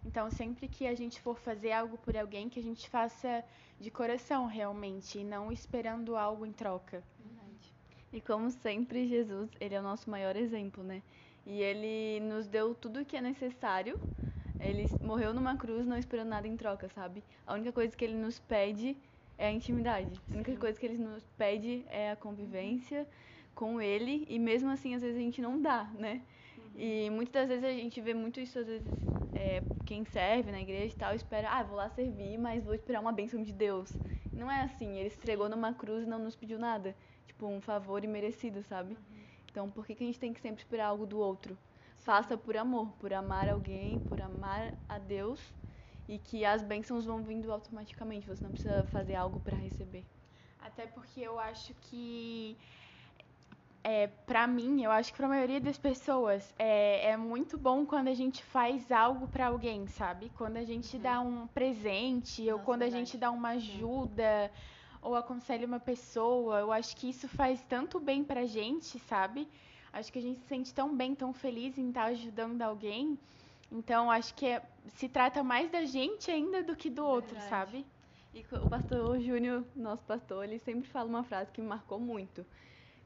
Então, 0.04 0.30
sempre 0.30 0.66
que 0.66 0.86
a 0.86 0.94
gente 0.94 1.20
for 1.20 1.38
fazer 1.38 1.72
algo 1.72 1.98
por 1.98 2.16
alguém, 2.16 2.48
que 2.48 2.58
a 2.58 2.62
gente 2.62 2.88
faça 2.88 3.44
de 3.78 3.90
coração 3.90 4.46
realmente, 4.46 5.18
e 5.18 5.24
não 5.24 5.52
esperando 5.52 6.16
algo 6.16 6.46
em 6.46 6.52
troca. 6.52 7.02
Verdade. 7.18 7.74
E 8.10 8.20
como 8.20 8.50
sempre, 8.50 9.06
Jesus, 9.06 9.50
ele 9.60 9.74
é 9.74 9.80
o 9.80 9.82
nosso 9.82 10.08
maior 10.08 10.36
exemplo, 10.36 10.82
né? 10.82 11.02
E 11.44 11.60
ele 11.60 12.20
nos 12.20 12.48
deu 12.48 12.74
tudo 12.74 13.00
o 13.00 13.04
que 13.04 13.16
é 13.16 13.20
necessário. 13.20 14.00
Ele 14.58 14.86
morreu 15.02 15.34
numa 15.34 15.56
cruz 15.56 15.86
não 15.86 15.98
esperando 15.98 16.28
nada 16.28 16.48
em 16.48 16.56
troca, 16.56 16.88
sabe? 16.88 17.22
A 17.46 17.54
única 17.54 17.72
coisa 17.72 17.94
que 17.94 18.04
ele 18.04 18.16
nos 18.16 18.38
pede 18.38 18.96
é 19.40 19.46
a 19.46 19.50
intimidade. 19.50 20.20
A 20.30 20.34
única 20.34 20.54
coisa 20.56 20.78
que 20.78 20.84
ele 20.84 20.98
nos 20.98 21.24
pede 21.38 21.82
é 21.88 22.10
a 22.10 22.16
convivência 22.16 23.08
com 23.54 23.80
ele 23.80 24.26
e 24.28 24.38
mesmo 24.38 24.68
assim 24.68 24.94
às 24.94 25.00
vezes 25.00 25.16
a 25.16 25.20
gente 25.20 25.40
não 25.40 25.60
dá, 25.60 25.90
né? 25.98 26.20
E 26.76 27.08
muitas 27.10 27.48
das 27.48 27.60
vezes 27.60 27.64
a 27.64 27.82
gente 27.82 28.00
vê 28.02 28.12
muito 28.12 28.38
isso, 28.38 28.58
às 28.58 28.66
vezes, 28.66 28.86
é, 29.34 29.62
quem 29.86 30.04
serve 30.04 30.52
na 30.52 30.60
igreja 30.60 30.94
e 30.94 30.98
tal, 30.98 31.14
espera, 31.14 31.50
ah, 31.50 31.62
vou 31.62 31.76
lá 31.76 31.88
servir, 31.88 32.38
mas 32.38 32.62
vou 32.62 32.74
esperar 32.74 33.00
uma 33.00 33.12
bênção 33.12 33.42
de 33.42 33.52
Deus. 33.52 33.90
Não 34.32 34.50
é 34.50 34.62
assim, 34.62 34.98
ele 34.98 35.08
entregou 35.08 35.48
numa 35.48 35.72
cruz 35.72 36.04
e 36.04 36.08
não 36.08 36.18
nos 36.18 36.36
pediu 36.36 36.58
nada. 36.58 36.94
Tipo, 37.26 37.46
um 37.46 37.60
favor 37.60 38.04
imerecido, 38.04 38.62
sabe? 38.62 38.96
Então, 39.50 39.68
por 39.70 39.86
que, 39.86 39.94
que 39.94 40.04
a 40.04 40.06
gente 40.06 40.20
tem 40.20 40.32
que 40.32 40.40
sempre 40.40 40.62
esperar 40.62 40.86
algo 40.86 41.06
do 41.06 41.18
outro? 41.18 41.56
Faça 41.98 42.36
por 42.36 42.56
amor, 42.56 42.92
por 43.00 43.12
amar 43.12 43.48
alguém, 43.48 43.98
por 44.00 44.20
amar 44.20 44.74
a 44.88 44.98
Deus 44.98 45.40
e 46.10 46.18
que 46.18 46.44
as 46.44 46.60
bênçãos 46.60 47.04
vão 47.06 47.22
vindo 47.22 47.52
automaticamente, 47.52 48.26
você 48.26 48.42
não 48.42 48.50
precisa 48.50 48.82
fazer 48.86 49.14
algo 49.14 49.38
para 49.38 49.56
receber. 49.56 50.04
Até 50.60 50.84
porque 50.84 51.20
eu 51.20 51.38
acho 51.38 51.72
que 51.82 52.56
é, 53.84 54.08
para 54.26 54.44
mim, 54.48 54.82
eu 54.82 54.90
acho 54.90 55.12
que 55.12 55.16
para 55.16 55.26
a 55.26 55.28
maioria 55.36 55.60
das 55.60 55.78
pessoas 55.78 56.52
é, 56.58 57.10
é, 57.10 57.16
muito 57.16 57.56
bom 57.56 57.86
quando 57.86 58.08
a 58.08 58.14
gente 58.14 58.42
faz 58.42 58.90
algo 58.90 59.28
para 59.28 59.46
alguém, 59.46 59.86
sabe? 59.86 60.32
Quando 60.36 60.56
a 60.56 60.64
gente 60.64 60.96
uhum. 60.96 61.02
dá 61.02 61.20
um 61.20 61.46
presente 61.46 62.42
Nossa, 62.42 62.54
ou 62.54 62.58
quando 62.58 62.80
verdade. 62.80 63.02
a 63.02 63.04
gente 63.04 63.16
dá 63.16 63.30
uma 63.30 63.50
ajuda 63.50 64.50
ou 65.00 65.14
aconselha 65.14 65.64
uma 65.64 65.80
pessoa. 65.80 66.58
Eu 66.58 66.72
acho 66.72 66.96
que 66.96 67.08
isso 67.08 67.28
faz 67.28 67.62
tanto 67.68 68.00
bem 68.00 68.24
pra 68.24 68.44
gente, 68.46 68.98
sabe? 68.98 69.46
Acho 69.92 70.12
que 70.12 70.18
a 70.18 70.22
gente 70.22 70.40
se 70.40 70.46
sente 70.48 70.74
tão 70.74 70.94
bem, 70.94 71.14
tão 71.14 71.32
feliz 71.32 71.78
em 71.78 71.88
estar 71.88 72.06
ajudando 72.06 72.62
alguém. 72.62 73.16
Então, 73.70 74.10
acho 74.10 74.34
que 74.34 74.46
é, 74.46 74.62
se 74.88 75.08
trata 75.08 75.42
mais 75.42 75.70
da 75.70 75.84
gente 75.84 76.30
ainda 76.30 76.62
do 76.62 76.74
que 76.74 76.90
do 76.90 77.04
outro, 77.04 77.34
Verdade. 77.34 77.48
sabe? 77.48 77.86
E 78.34 78.44
o 78.52 78.66
pastor 78.68 79.20
Júnior, 79.20 79.64
nosso 79.74 80.04
pastor, 80.04 80.44
ele 80.44 80.58
sempre 80.58 80.88
fala 80.88 81.08
uma 81.08 81.24
frase 81.24 81.50
que 81.50 81.60
me 81.60 81.66
marcou 81.66 81.98
muito. 81.98 82.44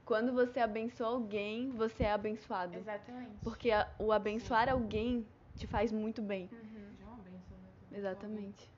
Quando 0.05 0.33
você 0.33 0.61
abençoa 0.61 1.09
alguém, 1.09 1.71
você 1.71 2.05
é 2.05 2.13
abençoado. 2.13 2.77
Exatamente. 2.77 3.37
Porque 3.43 3.71
a, 3.71 3.89
o 3.99 4.13
abençoar 4.13 4.65
Sim. 4.67 4.73
alguém 4.73 5.27
te 5.57 5.67
faz 5.67 5.91
muito 5.91 6.21
bem. 6.21 6.51
Uhum. 6.53 6.97
É 7.01 7.05
uma 7.05 7.17
benção, 7.17 7.57
né? 7.59 7.99
Exatamente. 7.99 8.74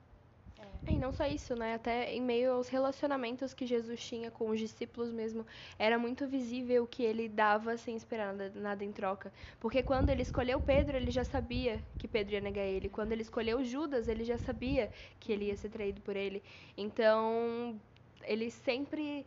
E 0.89 0.97
não 0.97 1.11
só 1.11 1.25
isso, 1.25 1.55
né? 1.55 1.75
Até 1.75 2.13
em 2.13 2.21
meio 2.21 2.53
aos 2.53 2.69
relacionamentos 2.69 3.53
que 3.53 3.65
Jesus 3.65 3.99
tinha 3.99 4.31
com 4.31 4.49
os 4.49 4.59
discípulos 4.59 5.11
mesmo, 5.11 5.45
era 5.77 5.97
muito 5.99 6.25
visível 6.27 6.87
que 6.87 7.03
ele 7.03 7.27
dava 7.27 7.77
sem 7.77 7.95
esperar 7.95 8.33
nada, 8.33 8.51
nada 8.55 8.85
em 8.85 8.91
troca. 8.91 9.31
Porque 9.59 9.83
quando 9.83 10.09
ele 10.09 10.21
escolheu 10.21 10.59
Pedro, 10.59 10.95
ele 10.95 11.11
já 11.11 11.23
sabia 11.23 11.83
que 11.97 12.07
Pedro 12.07 12.35
ia 12.35 12.41
negar 12.41 12.63
ele. 12.63 12.89
Quando 12.89 13.11
ele 13.11 13.21
escolheu 13.21 13.63
Judas, 13.63 14.07
ele 14.07 14.23
já 14.23 14.37
sabia 14.37 14.89
que 15.19 15.31
ele 15.31 15.45
ia 15.45 15.57
ser 15.57 15.69
traído 15.69 16.01
por 16.01 16.15
ele. 16.15 16.41
Então, 16.77 17.79
ele 18.23 18.49
sempre 18.49 19.25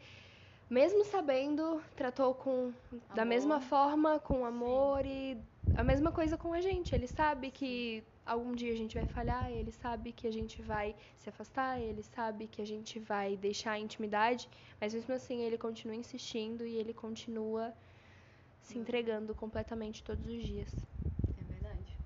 mesmo 0.70 1.04
sabendo, 1.04 1.82
tratou 1.96 2.32
com 2.32 2.72
amor. 2.92 3.02
da 3.12 3.24
mesma 3.24 3.60
forma, 3.60 4.20
com 4.20 4.46
amor 4.46 5.02
Sim. 5.02 5.08
e 5.08 5.38
a 5.74 5.82
mesma 5.82 6.12
coisa 6.12 6.38
com 6.38 6.52
a 6.52 6.60
gente. 6.60 6.94
Ele 6.94 7.08
sabe 7.08 7.50
que 7.50 8.04
algum 8.30 8.52
dia 8.52 8.72
a 8.72 8.76
gente 8.76 8.94
vai 8.94 9.04
falhar, 9.04 9.50
ele 9.50 9.72
sabe 9.72 10.12
que 10.12 10.26
a 10.26 10.32
gente 10.32 10.62
vai 10.62 10.94
se 11.16 11.28
afastar, 11.28 11.80
ele 11.80 12.02
sabe 12.02 12.46
que 12.46 12.62
a 12.62 12.64
gente 12.64 12.98
vai 13.00 13.36
deixar 13.36 13.72
a 13.72 13.78
intimidade, 13.78 14.48
mas 14.80 14.94
mesmo 14.94 15.12
assim 15.12 15.42
ele 15.42 15.58
continua 15.58 15.96
insistindo 15.96 16.64
e 16.64 16.76
ele 16.76 16.94
continua 16.94 17.74
se 18.62 18.78
entregando 18.78 19.34
completamente 19.34 20.04
todos 20.04 20.24
os 20.26 20.44
dias. 20.44 20.72
É 21.40 21.42
verdade. 21.52 21.98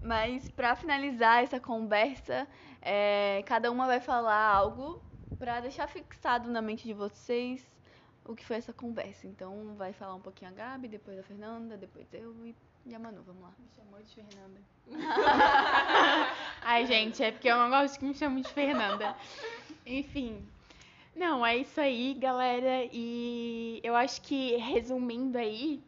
Mas 0.00 0.48
para 0.48 0.76
finalizar 0.76 1.42
essa 1.42 1.58
conversa, 1.58 2.46
é, 2.80 3.42
cada 3.46 3.72
uma 3.72 3.86
vai 3.88 4.00
falar 4.00 4.40
algo 4.40 5.02
para 5.36 5.60
deixar 5.60 5.88
fixado 5.88 6.48
na 6.48 6.62
mente 6.62 6.84
de 6.84 6.94
vocês 6.94 7.68
o 8.24 8.36
que 8.36 8.46
foi 8.46 8.56
essa 8.56 8.72
conversa. 8.72 9.26
Então 9.26 9.74
vai 9.74 9.92
falar 9.92 10.14
um 10.14 10.20
pouquinho 10.20 10.52
a 10.52 10.54
Gabi, 10.54 10.86
depois 10.86 11.18
a 11.18 11.24
Fernanda, 11.24 11.76
depois 11.76 12.06
eu 12.14 12.46
e 12.46 12.54
e 12.90 12.94
a 12.94 12.98
Manu, 12.98 13.22
vamos 13.22 13.42
lá. 13.42 13.52
Me 13.58 13.68
chamou 13.76 14.02
de 14.02 14.14
Fernanda. 14.14 14.60
Ai, 16.62 16.86
gente, 16.86 17.22
é 17.22 17.30
porque 17.30 17.48
eu 17.48 17.56
não 17.56 17.70
gosto 17.70 17.98
que 17.98 18.04
me 18.04 18.14
chamem 18.14 18.42
de 18.42 18.52
Fernanda. 18.52 19.14
Enfim. 19.86 20.44
Não, 21.14 21.46
é 21.46 21.58
isso 21.58 21.80
aí, 21.80 22.14
galera. 22.14 22.88
E 22.92 23.80
eu 23.84 23.94
acho 23.94 24.20
que, 24.22 24.56
resumindo 24.56 25.38
aí, 25.38 25.80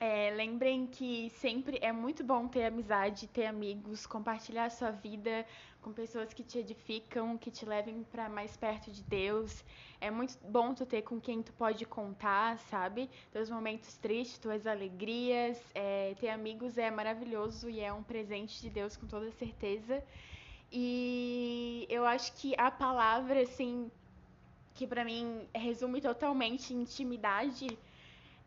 é, 0.00 0.30
lembrem 0.30 0.86
que 0.86 1.30
sempre 1.30 1.78
é 1.82 1.90
muito 1.90 2.22
bom 2.22 2.46
ter 2.46 2.64
amizade, 2.64 3.26
ter 3.26 3.46
amigos, 3.46 4.06
compartilhar 4.06 4.66
a 4.66 4.70
sua 4.70 4.90
vida 4.90 5.44
com 5.82 5.92
pessoas 5.92 6.32
que 6.32 6.44
te 6.44 6.58
edificam, 6.58 7.36
que 7.36 7.50
te 7.50 7.64
levem 7.64 8.04
para 8.04 8.28
mais 8.28 8.56
perto 8.56 8.92
de 8.92 9.02
Deus. 9.02 9.64
É 10.00 10.10
muito 10.10 10.38
bom 10.44 10.72
tu 10.72 10.86
ter 10.86 11.02
com 11.02 11.20
quem 11.20 11.42
tu 11.42 11.52
pode 11.52 11.84
contar, 11.84 12.58
sabe? 12.58 13.10
Teus 13.32 13.50
momentos 13.50 13.96
tristes, 13.96 14.38
tuas 14.38 14.66
alegrias. 14.66 15.60
É, 15.74 16.14
ter 16.20 16.28
amigos 16.28 16.78
é 16.78 16.90
maravilhoso 16.90 17.68
e 17.68 17.80
é 17.80 17.92
um 17.92 18.02
presente 18.02 18.60
de 18.60 18.70
Deus 18.70 18.96
com 18.96 19.06
toda 19.06 19.30
certeza. 19.32 20.02
E 20.70 21.86
eu 21.88 22.04
acho 22.06 22.32
que 22.34 22.54
a 22.56 22.70
palavra, 22.70 23.40
assim, 23.40 23.90
que 24.74 24.86
para 24.86 25.04
mim 25.04 25.48
resume 25.54 26.00
totalmente 26.00 26.72
intimidade, 26.72 27.66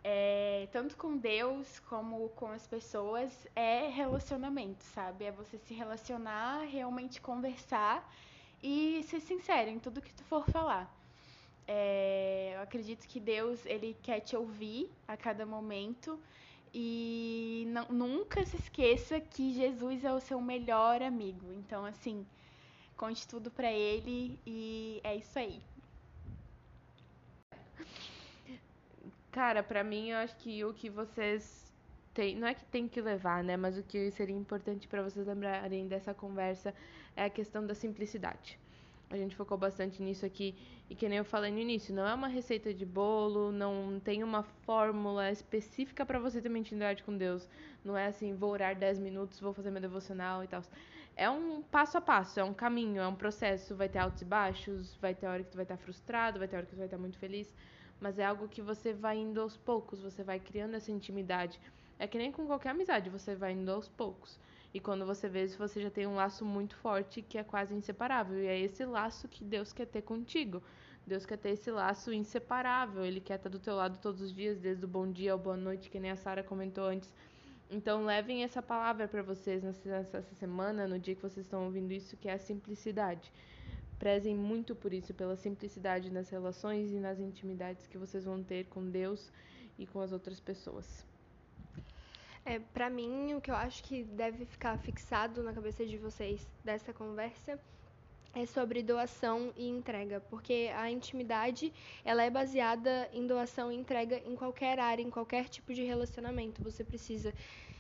é, 0.04 0.68
tanto 0.72 0.98
com 0.98 1.16
Deus 1.16 1.80
como 1.82 2.30
com 2.30 2.48
as 2.48 2.66
pessoas, 2.68 3.48
é 3.56 3.88
relacionamento, 3.88 4.84
sabe? 4.84 5.26
É 5.26 5.32
você 5.32 5.58
se 5.60 5.74
relacionar, 5.74 6.64
realmente 6.64 7.22
conversar 7.22 8.12
e 8.64 9.04
ser 9.04 9.20
sincero 9.20 9.70
em 9.70 9.80
tudo 9.80 10.02
que 10.02 10.14
tu 10.14 10.24
for 10.24 10.46
falar. 10.50 10.92
É, 11.68 12.54
eu 12.56 12.62
acredito 12.62 13.08
que 13.08 13.20
Deus 13.20 13.66
ele 13.66 13.96
quer 14.02 14.20
te 14.20 14.36
ouvir 14.36 14.92
a 15.08 15.16
cada 15.16 15.46
momento 15.46 16.20
e 16.74 17.68
nunca 17.90 18.46
se 18.46 18.58
esqueça 18.58 19.20
que 19.20 19.54
Jesus 19.54 20.04
é 20.04 20.14
o 20.14 20.20
seu 20.20 20.42
melhor 20.42 21.02
amigo. 21.02 21.54
Então, 21.54 21.86
assim, 21.86 22.26
conte 22.98 23.28
tudo 23.28 23.52
para 23.52 23.72
ele 23.72 24.40
e 24.46 25.00
é 25.04 25.16
isso 25.16 25.38
aí. 25.38 25.62
Cara, 29.32 29.64
pra 29.64 29.82
mim, 29.82 30.10
eu 30.10 30.18
acho 30.18 30.36
que 30.36 30.64
o 30.66 30.74
que 30.74 30.90
vocês 30.90 31.72
têm. 32.14 32.36
Não 32.36 32.48
é 32.48 32.54
que 32.54 32.66
tem 32.66 32.86
que 32.88 33.00
levar, 33.00 33.42
né? 33.42 33.56
Mas 33.56 33.78
o 33.78 33.84
que 33.84 34.12
seria 34.12 34.36
importante 34.36 34.90
pra 34.90 35.02
vocês 35.02 35.26
lembrarem 35.26 35.88
dessa 35.88 36.14
conversa 36.14 36.74
é 37.16 37.24
a 37.24 37.30
questão 37.30 37.66
da 37.66 37.74
simplicidade. 37.74 38.60
A 39.10 39.16
gente 39.16 39.34
focou 39.36 39.58
bastante 39.58 40.02
nisso 40.04 40.26
aqui. 40.26 40.54
E 40.90 40.96
que 40.96 41.08
nem 41.08 41.18
eu 41.20 41.24
falei 41.24 41.50
no 41.50 41.60
início, 41.60 41.96
não 41.96 42.06
é 42.06 42.14
uma 42.14 42.28
receita 42.28 42.74
de 42.74 42.86
bolo, 42.86 43.54
não 43.54 44.02
tem 44.04 44.22
uma 44.22 44.44
fórmula 44.44 45.32
específica 45.32 46.06
pra 46.06 46.20
você 46.20 46.42
ter 46.42 46.50
uma 46.50 46.60
intimidade 46.60 47.02
com 47.02 47.16
Deus. 47.16 47.48
Não 47.86 47.98
é 47.98 48.08
assim, 48.08 48.36
vou 48.36 48.52
orar 48.52 48.76
10 48.78 49.00
minutos, 49.00 49.40
vou 49.40 49.54
fazer 49.54 49.72
meu 49.72 49.82
devocional 49.82 50.44
e 50.44 50.48
tal. 50.48 50.62
É 51.16 51.30
um 51.30 51.62
passo 51.62 51.98
a 51.98 52.02
passo, 52.02 52.38
é 52.38 52.44
um 52.44 52.54
caminho, 52.54 53.02
é 53.02 53.08
um 53.08 53.16
processo. 53.16 53.76
Vai 53.76 53.88
ter 53.88 54.00
altos 54.00 54.22
e 54.22 54.26
baixos, 54.26 54.94
vai 54.96 55.16
ter 55.16 55.28
hora 55.28 55.44
que 55.44 55.52
tu 55.52 55.56
vai 55.56 55.64
estar 55.64 55.78
frustrado, 55.78 56.38
vai 56.38 56.50
ter 56.50 56.58
hora 56.58 56.66
que 56.66 56.72
tu 56.74 56.78
vai 56.78 56.88
estar 56.88 56.98
muito 56.98 57.18
feliz 57.18 57.54
mas 58.02 58.18
é 58.18 58.26
algo 58.26 58.48
que 58.48 58.62
você 58.62 58.92
vai 58.92 59.18
indo 59.18 59.40
aos 59.40 59.56
poucos, 59.56 60.02
você 60.02 60.24
vai 60.24 60.40
criando 60.40 60.76
essa 60.76 60.92
intimidade. 60.92 61.60
É 62.00 62.08
que 62.08 62.18
nem 62.18 62.32
com 62.32 62.48
qualquer 62.48 62.70
amizade, 62.70 63.12
você 63.12 63.36
vai 63.36 63.54
indo 63.54 63.72
aos 63.72 63.88
poucos. 63.88 64.40
E 64.74 64.80
quando 64.80 65.06
você 65.06 65.30
vê 65.30 65.44
isso, 65.44 65.58
você 65.58 65.80
já 65.80 65.90
tem 65.92 66.08
um 66.08 66.16
laço 66.16 66.44
muito 66.44 66.76
forte 66.78 67.22
que 67.22 67.38
é 67.38 67.44
quase 67.44 67.76
inseparável. 67.76 68.42
E 68.42 68.48
é 68.48 68.60
esse 68.60 68.84
laço 68.86 69.28
que 69.28 69.44
Deus 69.44 69.72
quer 69.72 69.86
ter 69.86 70.02
contigo. 70.02 70.64
Deus 71.06 71.26
quer 71.26 71.38
ter 71.38 71.50
esse 71.50 71.70
laço 71.70 72.12
inseparável. 72.12 73.06
Ele 73.06 73.20
quer 73.20 73.36
estar 73.36 73.50
do 73.50 73.60
teu 73.60 73.76
lado 73.76 74.00
todos 74.00 74.22
os 74.22 74.34
dias, 74.34 74.58
desde 74.58 74.84
o 74.84 74.88
bom 74.88 75.12
dia 75.12 75.34
ao 75.34 75.38
boa 75.38 75.58
noite, 75.58 75.90
que 75.90 76.00
nem 76.00 76.10
a 76.10 76.16
Sara 76.16 76.42
comentou 76.42 76.86
antes. 76.86 77.14
Então 77.70 78.04
levem 78.04 78.44
essa 78.44 78.62
palavra 78.62 79.08
para 79.08 79.22
vocês 79.22 79.62
nessa 79.64 80.22
semana, 80.40 80.88
no 80.88 80.98
dia 80.98 81.16
que 81.16 81.22
vocês 81.22 81.46
estão 81.46 81.66
ouvindo 81.66 81.92
isso, 81.92 82.18
que 82.18 82.28
é 82.28 82.34
a 82.34 82.40
simplicidade. 82.40 83.32
Prezem 84.02 84.36
muito 84.36 84.74
por 84.74 84.92
isso, 84.92 85.14
pela 85.14 85.36
simplicidade 85.36 86.10
nas 86.10 86.28
relações 86.28 86.92
e 86.92 86.96
nas 86.96 87.20
intimidades 87.20 87.86
que 87.86 88.00
vocês 88.00 88.26
vão 88.26 88.42
ter 88.42 88.66
com 88.66 88.90
Deus 88.90 89.32
e 89.78 89.86
com 89.86 90.02
as 90.02 90.12
outras 90.12 90.40
pessoas. 90.40 91.06
É, 92.44 92.58
para 92.58 92.90
mim, 92.90 93.36
o 93.36 93.40
que 93.40 93.52
eu 93.52 93.56
acho 93.56 93.84
que 93.84 94.04
deve 94.04 94.46
ficar 94.46 94.76
fixado 94.80 95.44
na 95.44 95.54
cabeça 95.54 95.86
de 95.86 96.00
vocês 96.00 96.48
dessa 96.64 96.92
conversa 96.92 97.60
é 98.34 98.44
sobre 98.48 98.82
doação 98.82 99.54
e 99.56 99.68
entrega, 99.68 100.20
porque 100.32 100.72
a 100.76 100.90
intimidade 100.90 101.72
ela 102.04 102.24
é 102.24 102.30
baseada 102.32 103.08
em 103.14 103.28
doação 103.28 103.72
e 103.72 103.76
entrega 103.76 104.18
em 104.26 104.36
qualquer 104.36 104.80
área, 104.80 105.04
em 105.04 105.12
qualquer 105.12 105.48
tipo 105.48 105.76
de 105.76 105.84
relacionamento. 105.84 106.64
Você 106.64 106.84
precisa 106.84 107.32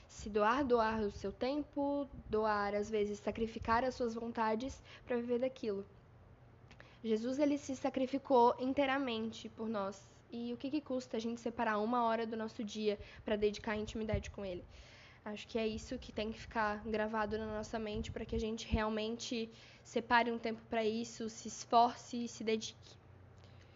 se 0.07 0.29
doar, 0.29 0.63
doar 0.63 1.01
o 1.01 1.09
seu 1.09 1.31
tempo, 1.31 2.07
doar 2.29 2.75
às 2.75 2.91
vezes 2.91 3.17
sacrificar 3.17 3.83
as 3.83 3.95
suas 3.95 4.13
vontades 4.13 4.79
para 5.07 5.17
viver 5.17 5.39
daquilo. 5.39 5.83
Jesus 7.03 7.39
ele 7.39 7.57
se 7.57 7.75
sacrificou 7.75 8.55
inteiramente 8.59 9.49
por 9.49 9.67
nós. 9.67 10.07
E 10.31 10.53
o 10.53 10.57
que, 10.57 10.69
que 10.69 10.79
custa 10.79 11.17
a 11.17 11.19
gente 11.19 11.41
separar 11.41 11.79
uma 11.79 12.03
hora 12.03 12.25
do 12.25 12.37
nosso 12.37 12.63
dia 12.63 12.97
para 13.25 13.35
dedicar 13.35 13.73
a 13.73 13.77
intimidade 13.77 14.29
com 14.29 14.45
Ele? 14.45 14.63
Acho 15.25 15.47
que 15.47 15.59
é 15.59 15.67
isso 15.67 15.97
que 15.99 16.11
tem 16.11 16.31
que 16.31 16.39
ficar 16.39 16.83
gravado 16.85 17.37
na 17.37 17.45
nossa 17.45 17.77
mente 17.77 18.11
para 18.11 18.25
que 18.25 18.35
a 18.35 18.39
gente 18.39 18.67
realmente 18.67 19.49
separe 19.83 20.31
um 20.31 20.39
tempo 20.39 20.61
para 20.69 20.83
isso, 20.83 21.29
se 21.29 21.47
esforce 21.47 22.25
e 22.25 22.27
se 22.27 22.43
dedique. 22.43 22.95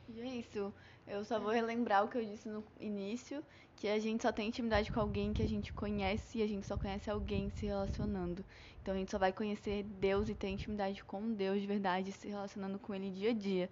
E 0.09 0.21
é 0.21 0.35
isso. 0.37 0.73
Eu 1.07 1.23
só 1.23 1.39
vou 1.39 1.51
relembrar 1.51 2.03
o 2.03 2.07
que 2.07 2.17
eu 2.17 2.25
disse 2.25 2.49
no 2.49 2.63
início, 2.79 3.43
que 3.75 3.87
a 3.87 3.99
gente 3.99 4.23
só 4.23 4.31
tem 4.31 4.47
intimidade 4.47 4.91
com 4.91 4.99
alguém 4.99 5.33
que 5.33 5.43
a 5.43 5.47
gente 5.47 5.71
conhece 5.71 6.39
e 6.39 6.41
a 6.41 6.47
gente 6.47 6.65
só 6.65 6.75
conhece 6.77 7.09
alguém 7.09 7.49
se 7.51 7.67
relacionando. 7.67 8.43
Então 8.81 8.93
a 8.93 8.97
gente 8.97 9.11
só 9.11 9.19
vai 9.19 9.31
conhecer 9.31 9.83
Deus 9.83 10.29
e 10.29 10.33
ter 10.33 10.49
intimidade 10.49 11.03
com 11.03 11.31
Deus 11.33 11.61
de 11.61 11.67
verdade, 11.67 12.11
se 12.11 12.27
relacionando 12.27 12.79
com 12.79 12.93
Ele 12.93 13.11
dia 13.11 13.29
a 13.29 13.33
dia. 13.33 13.69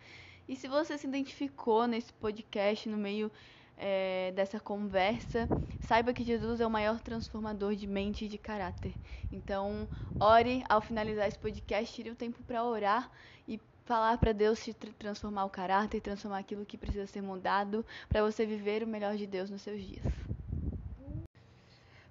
E 0.48 0.56
se 0.56 0.68
você 0.68 0.98
se 0.98 1.08
identificou 1.08 1.88
nesse 1.88 2.14
podcast, 2.14 2.88
no 2.88 2.98
meio 2.98 3.32
é, 3.78 4.32
dessa 4.36 4.60
conversa, 4.60 5.48
saiba 5.82 6.14
que 6.14 6.24
Jesus 6.24 6.60
é 6.60 6.68
o 6.68 6.70
maior 6.70 7.00
transformador 7.00 7.76
de 7.76 7.88
mente 7.88 8.26
e 8.26 8.28
de 8.28 8.38
caráter. 8.38 8.94
Então, 9.32 9.88
ore 10.20 10.64
ao 10.70 10.82
finalizar 10.82 11.28
esse 11.28 11.40
podcast, 11.40 11.94
tire 11.96 12.12
o 12.12 12.16
tempo 12.16 12.44
para 12.44 12.64
orar 12.64 13.10
e 13.48 13.60
falar 13.86 14.18
para 14.18 14.34
Deus 14.34 14.64
te 14.64 14.74
transformar 14.74 15.46
o 15.46 15.50
caráter, 15.50 16.02
transformar 16.02 16.40
aquilo 16.40 16.66
que 16.66 16.78
precisa 16.78 17.06
ser 17.08 17.22
mudado, 17.22 17.86
para 18.10 18.22
você 18.22 18.46
viver 18.46 18.84
o 18.84 18.88
melhor 18.88 19.16
de 19.16 19.28
Deus 19.28 19.50
nos 19.50 19.62
seus 19.62 19.82
dias. 19.82 20.04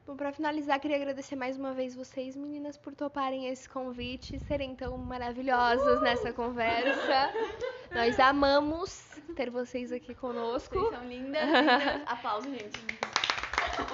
Bom, 0.07 0.17
para 0.17 0.33
finalizar, 0.33 0.79
queria 0.81 0.97
agradecer 0.97 1.37
mais 1.37 1.57
uma 1.57 1.73
vez 1.73 1.95
vocês, 1.95 2.37
meninas, 2.37 2.77
por 2.77 2.95
toparem 2.95 3.47
esse 3.49 3.69
convite, 3.69 4.39
serem 4.41 4.75
tão 4.75 4.99
maravilhosas 4.99 6.01
uh! 6.01 6.03
nessa 6.03 6.33
conversa. 6.33 7.33
Nós 7.91 8.19
amamos 8.19 9.03
ter 9.35 9.49
vocês 9.49 9.93
aqui 9.93 10.15
conosco. 10.15 10.79
Vocês 10.79 10.91
são 10.93 11.09
lindas, 11.09 11.43
lindas. 11.43 12.03
Aplausos, 12.07 12.51
gente. 12.51 13.02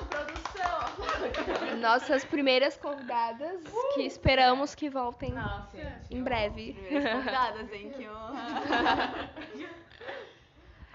Produção. 0.09 1.79
Nossas 1.81 2.25
primeiras 2.25 2.77
convidadas, 2.77 3.65
uh! 3.65 3.95
que 3.95 4.03
esperamos 4.03 4.75
que 4.75 4.91
voltem 4.91 5.33
Nossa, 5.33 6.01
em 6.11 6.23
breve. 6.23 6.73
Primeiras 6.73 7.13
convidadas, 7.13 7.73
hein? 7.73 7.93
Que 7.97 8.09
honra. 8.09 9.31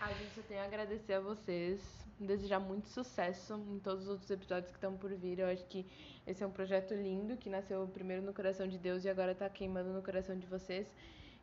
A 0.02 0.12
gente 0.14 0.36
só 0.36 0.42
tem 0.42 0.60
a 0.60 0.66
agradecer 0.66 1.14
a 1.14 1.22
vocês 1.22 2.04
desejar 2.20 2.60
muito 2.60 2.88
sucesso 2.88 3.56
em 3.56 3.80
todos 3.80 4.04
os 4.04 4.10
outros 4.10 4.30
episódios 4.30 4.72
que 4.72 4.78
estão 4.78 4.96
por 4.96 5.14
vir. 5.14 5.40
Eu 5.40 5.48
acho 5.48 5.66
que 5.66 5.86
esse 6.26 6.44
é 6.44 6.48
um 6.48 6.52
projeto 6.52 6.94
lindo 6.94 7.38
que 7.38 7.50
nasceu 7.50 7.88
primeiro 7.88 8.22
no 8.22 8.34
coração 8.34 8.68
de 8.68 8.78
Deus 8.78 9.04
e 9.04 9.10
agora 9.10 9.32
está 9.32 9.50
queimando 9.50 9.90
no 9.90 10.02
coração 10.02 10.38
de 10.38 10.46
vocês. 10.48 10.88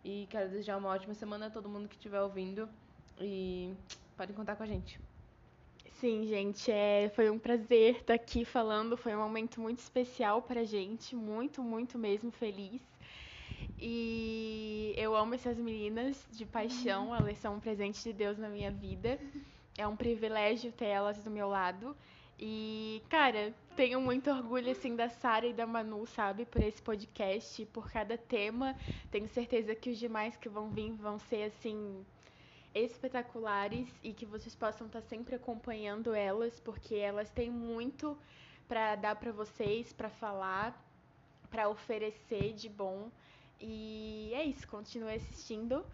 E 0.05 0.27
quero 0.31 0.49
desejar 0.49 0.79
uma 0.79 0.89
ótima 0.89 1.15
semana 1.15 1.47
a 1.47 1.51
todo 1.51 1.69
mundo 1.69 1.89
que 1.89 1.95
estiver 1.95 2.21
ouvindo 2.21 2.69
e 3.21 3.75
podem 4.17 4.35
contar 4.35 4.57
com 4.57 4.63
a 4.63 4.67
gente. 4.67 4.99
Sim, 6.01 6.27
gente, 6.27 6.71
é, 6.71 7.11
foi 7.11 7.31
um 7.31 7.39
prazer 7.39 7.97
estar 7.97 8.15
aqui 8.15 8.45
falando. 8.45 8.97
Foi 8.97 9.15
um 9.15 9.19
momento 9.19 9.61
muito 9.61 9.79
especial 9.81 10.43
para 10.43 10.65
gente, 10.65 11.15
muito, 11.15 11.63
muito 11.63 11.99
mesmo 11.99 12.31
feliz. 12.31 12.81
E 13.79 14.95
eu 14.97 15.15
amo 15.17 15.35
essas 15.35 15.59
meninas 15.59 16.27
de 16.31 16.45
paixão, 16.47 17.15
elas 17.15 17.39
são 17.39 17.57
um 17.57 17.61
presente 17.61 18.03
de 18.03 18.13
Deus 18.13 18.39
na 18.39 18.49
minha 18.49 18.71
vida 18.71 19.19
é 19.79 19.87
um 19.87 19.97
privilégio 19.97 20.73
ter 20.73 20.87
elas 20.87 21.23
do 21.23 21.31
meu 21.31 21.49
lado. 21.49 21.97
E, 22.39 23.03
cara, 23.09 23.55
tenho 23.77 24.01
muito 24.01 24.31
orgulho, 24.31 24.71
assim, 24.71 24.97
da 24.97 25.09
Sara 25.09 25.47
e 25.47 25.53
da 25.53 25.67
Manu, 25.67 26.07
sabe, 26.07 26.45
por 26.47 26.63
esse 26.63 26.83
podcast, 26.83 27.65
por 27.67 27.91
cada 27.91 28.17
tema. 28.17 28.77
Tenho 29.11 29.29
certeza 29.29 29.75
que 29.75 29.91
os 29.91 29.99
demais 29.99 30.37
que 30.37 30.49
vão 30.49 30.71
vir 30.71 30.93
vão 30.93 31.19
ser, 31.19 31.45
assim, 31.45 32.05
espetaculares 32.75 33.89
e 34.03 34.13
que 34.13 34.25
vocês 34.25 34.55
possam 34.55 34.87
estar 34.87 35.01
sempre 35.03 35.35
acompanhando 35.35 36.15
elas, 36.15 36.59
porque 36.61 36.95
elas 36.95 37.31
têm 37.31 37.51
muito 37.51 38.17
para 38.69 38.95
dar 38.97 39.17
para 39.17 39.33
vocês, 39.33 39.93
para 39.93 40.09
falar, 40.09 40.81
para 41.51 41.69
oferecer 41.69 42.53
de 42.53 42.69
bom. 42.69 43.11
E 43.61 44.31
é 44.35 44.45
isso, 44.45 44.67
continue 44.69 45.15
assistindo. 45.15 45.85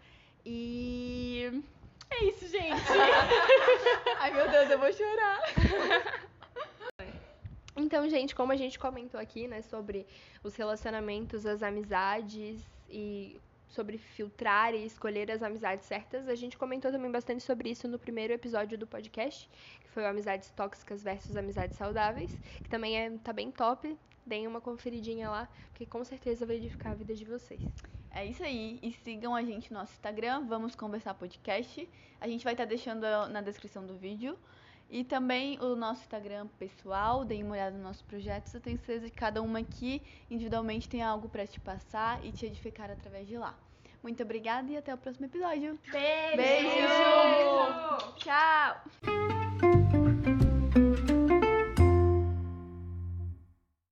E 0.45 1.63
é 2.09 2.23
isso, 2.25 2.47
gente. 2.47 2.81
Ai, 4.19 4.31
meu 4.33 4.49
Deus, 4.49 4.69
eu 4.69 4.79
vou 4.79 4.93
chorar. 4.93 5.39
Então, 7.79 8.09
gente, 8.09 8.33
como 8.33 8.51
a 8.51 8.55
gente 8.55 8.79
comentou 8.79 9.19
aqui, 9.19 9.47
né, 9.47 9.61
sobre 9.61 10.07
os 10.43 10.55
relacionamentos, 10.55 11.45
as 11.45 11.61
amizades 11.61 12.59
e 12.89 13.39
sobre 13.67 13.97
filtrar 13.97 14.73
e 14.73 14.85
escolher 14.85 15.31
as 15.31 15.43
amizades 15.43 15.85
certas, 15.85 16.27
a 16.27 16.35
gente 16.35 16.57
comentou 16.57 16.91
também 16.91 17.11
bastante 17.11 17.43
sobre 17.43 17.69
isso 17.69 17.87
no 17.87 17.99
primeiro 17.99 18.33
episódio 18.33 18.77
do 18.77 18.87
podcast, 18.87 19.49
que 19.81 19.89
foi 19.89 20.05
Amizades 20.05 20.49
Tóxicas 20.51 21.03
versus 21.03 21.35
Amizades 21.35 21.77
Saudáveis, 21.77 22.37
que 22.63 22.69
também 22.69 22.97
é, 22.97 23.09
tá 23.23 23.33
bem 23.33 23.51
top. 23.51 23.97
Deem 24.25 24.45
uma 24.45 24.59
conferidinha 24.59 25.29
lá, 25.29 25.47
porque 25.69 25.85
com 25.85 26.03
certeza 26.03 26.45
vai 26.45 26.57
edificar 26.57 26.91
a 26.91 26.95
vida 26.95 27.15
de 27.15 27.23
vocês. 27.23 27.61
É 28.11 28.25
isso 28.25 28.43
aí. 28.43 28.79
E 28.81 28.91
sigam 28.91 29.35
a 29.35 29.43
gente 29.43 29.71
no 29.71 29.79
nosso 29.79 29.93
Instagram, 29.93 30.45
Vamos 30.47 30.75
Conversar 30.75 31.13
Podcast. 31.13 31.87
A 32.19 32.27
gente 32.27 32.43
vai 32.43 32.53
estar 32.53 32.63
tá 32.63 32.69
deixando 32.69 33.03
na 33.29 33.41
descrição 33.41 33.85
do 33.85 33.95
vídeo. 33.95 34.37
E 34.89 35.03
também 35.03 35.59
o 35.59 35.75
nosso 35.75 36.01
Instagram 36.01 36.47
pessoal, 36.57 37.25
deem 37.25 37.43
uma 37.43 37.53
olhada 37.53 37.75
nos 37.75 37.83
nossos 37.83 38.01
projetos. 38.01 38.53
Eu 38.53 38.61
tenho 38.61 38.77
certeza 38.77 39.09
que 39.09 39.15
cada 39.15 39.41
uma 39.41 39.59
aqui 39.59 40.01
individualmente 40.31 40.87
tem 40.87 41.01
algo 41.01 41.27
para 41.27 41.45
te 41.45 41.59
passar 41.59 42.23
e 42.25 42.31
te 42.31 42.45
edificar 42.45 42.89
através 42.89 43.27
de 43.27 43.37
lá. 43.37 43.53
Muito 44.01 44.23
obrigada 44.23 44.71
e 44.71 44.77
até 44.77 44.93
o 44.93 44.97
próximo 44.97 45.25
episódio. 45.25 45.77
Beijo! 45.91 46.37
Beijo! 46.37 46.67
Beijo. 46.67 48.13
Tchau! 48.17 49.36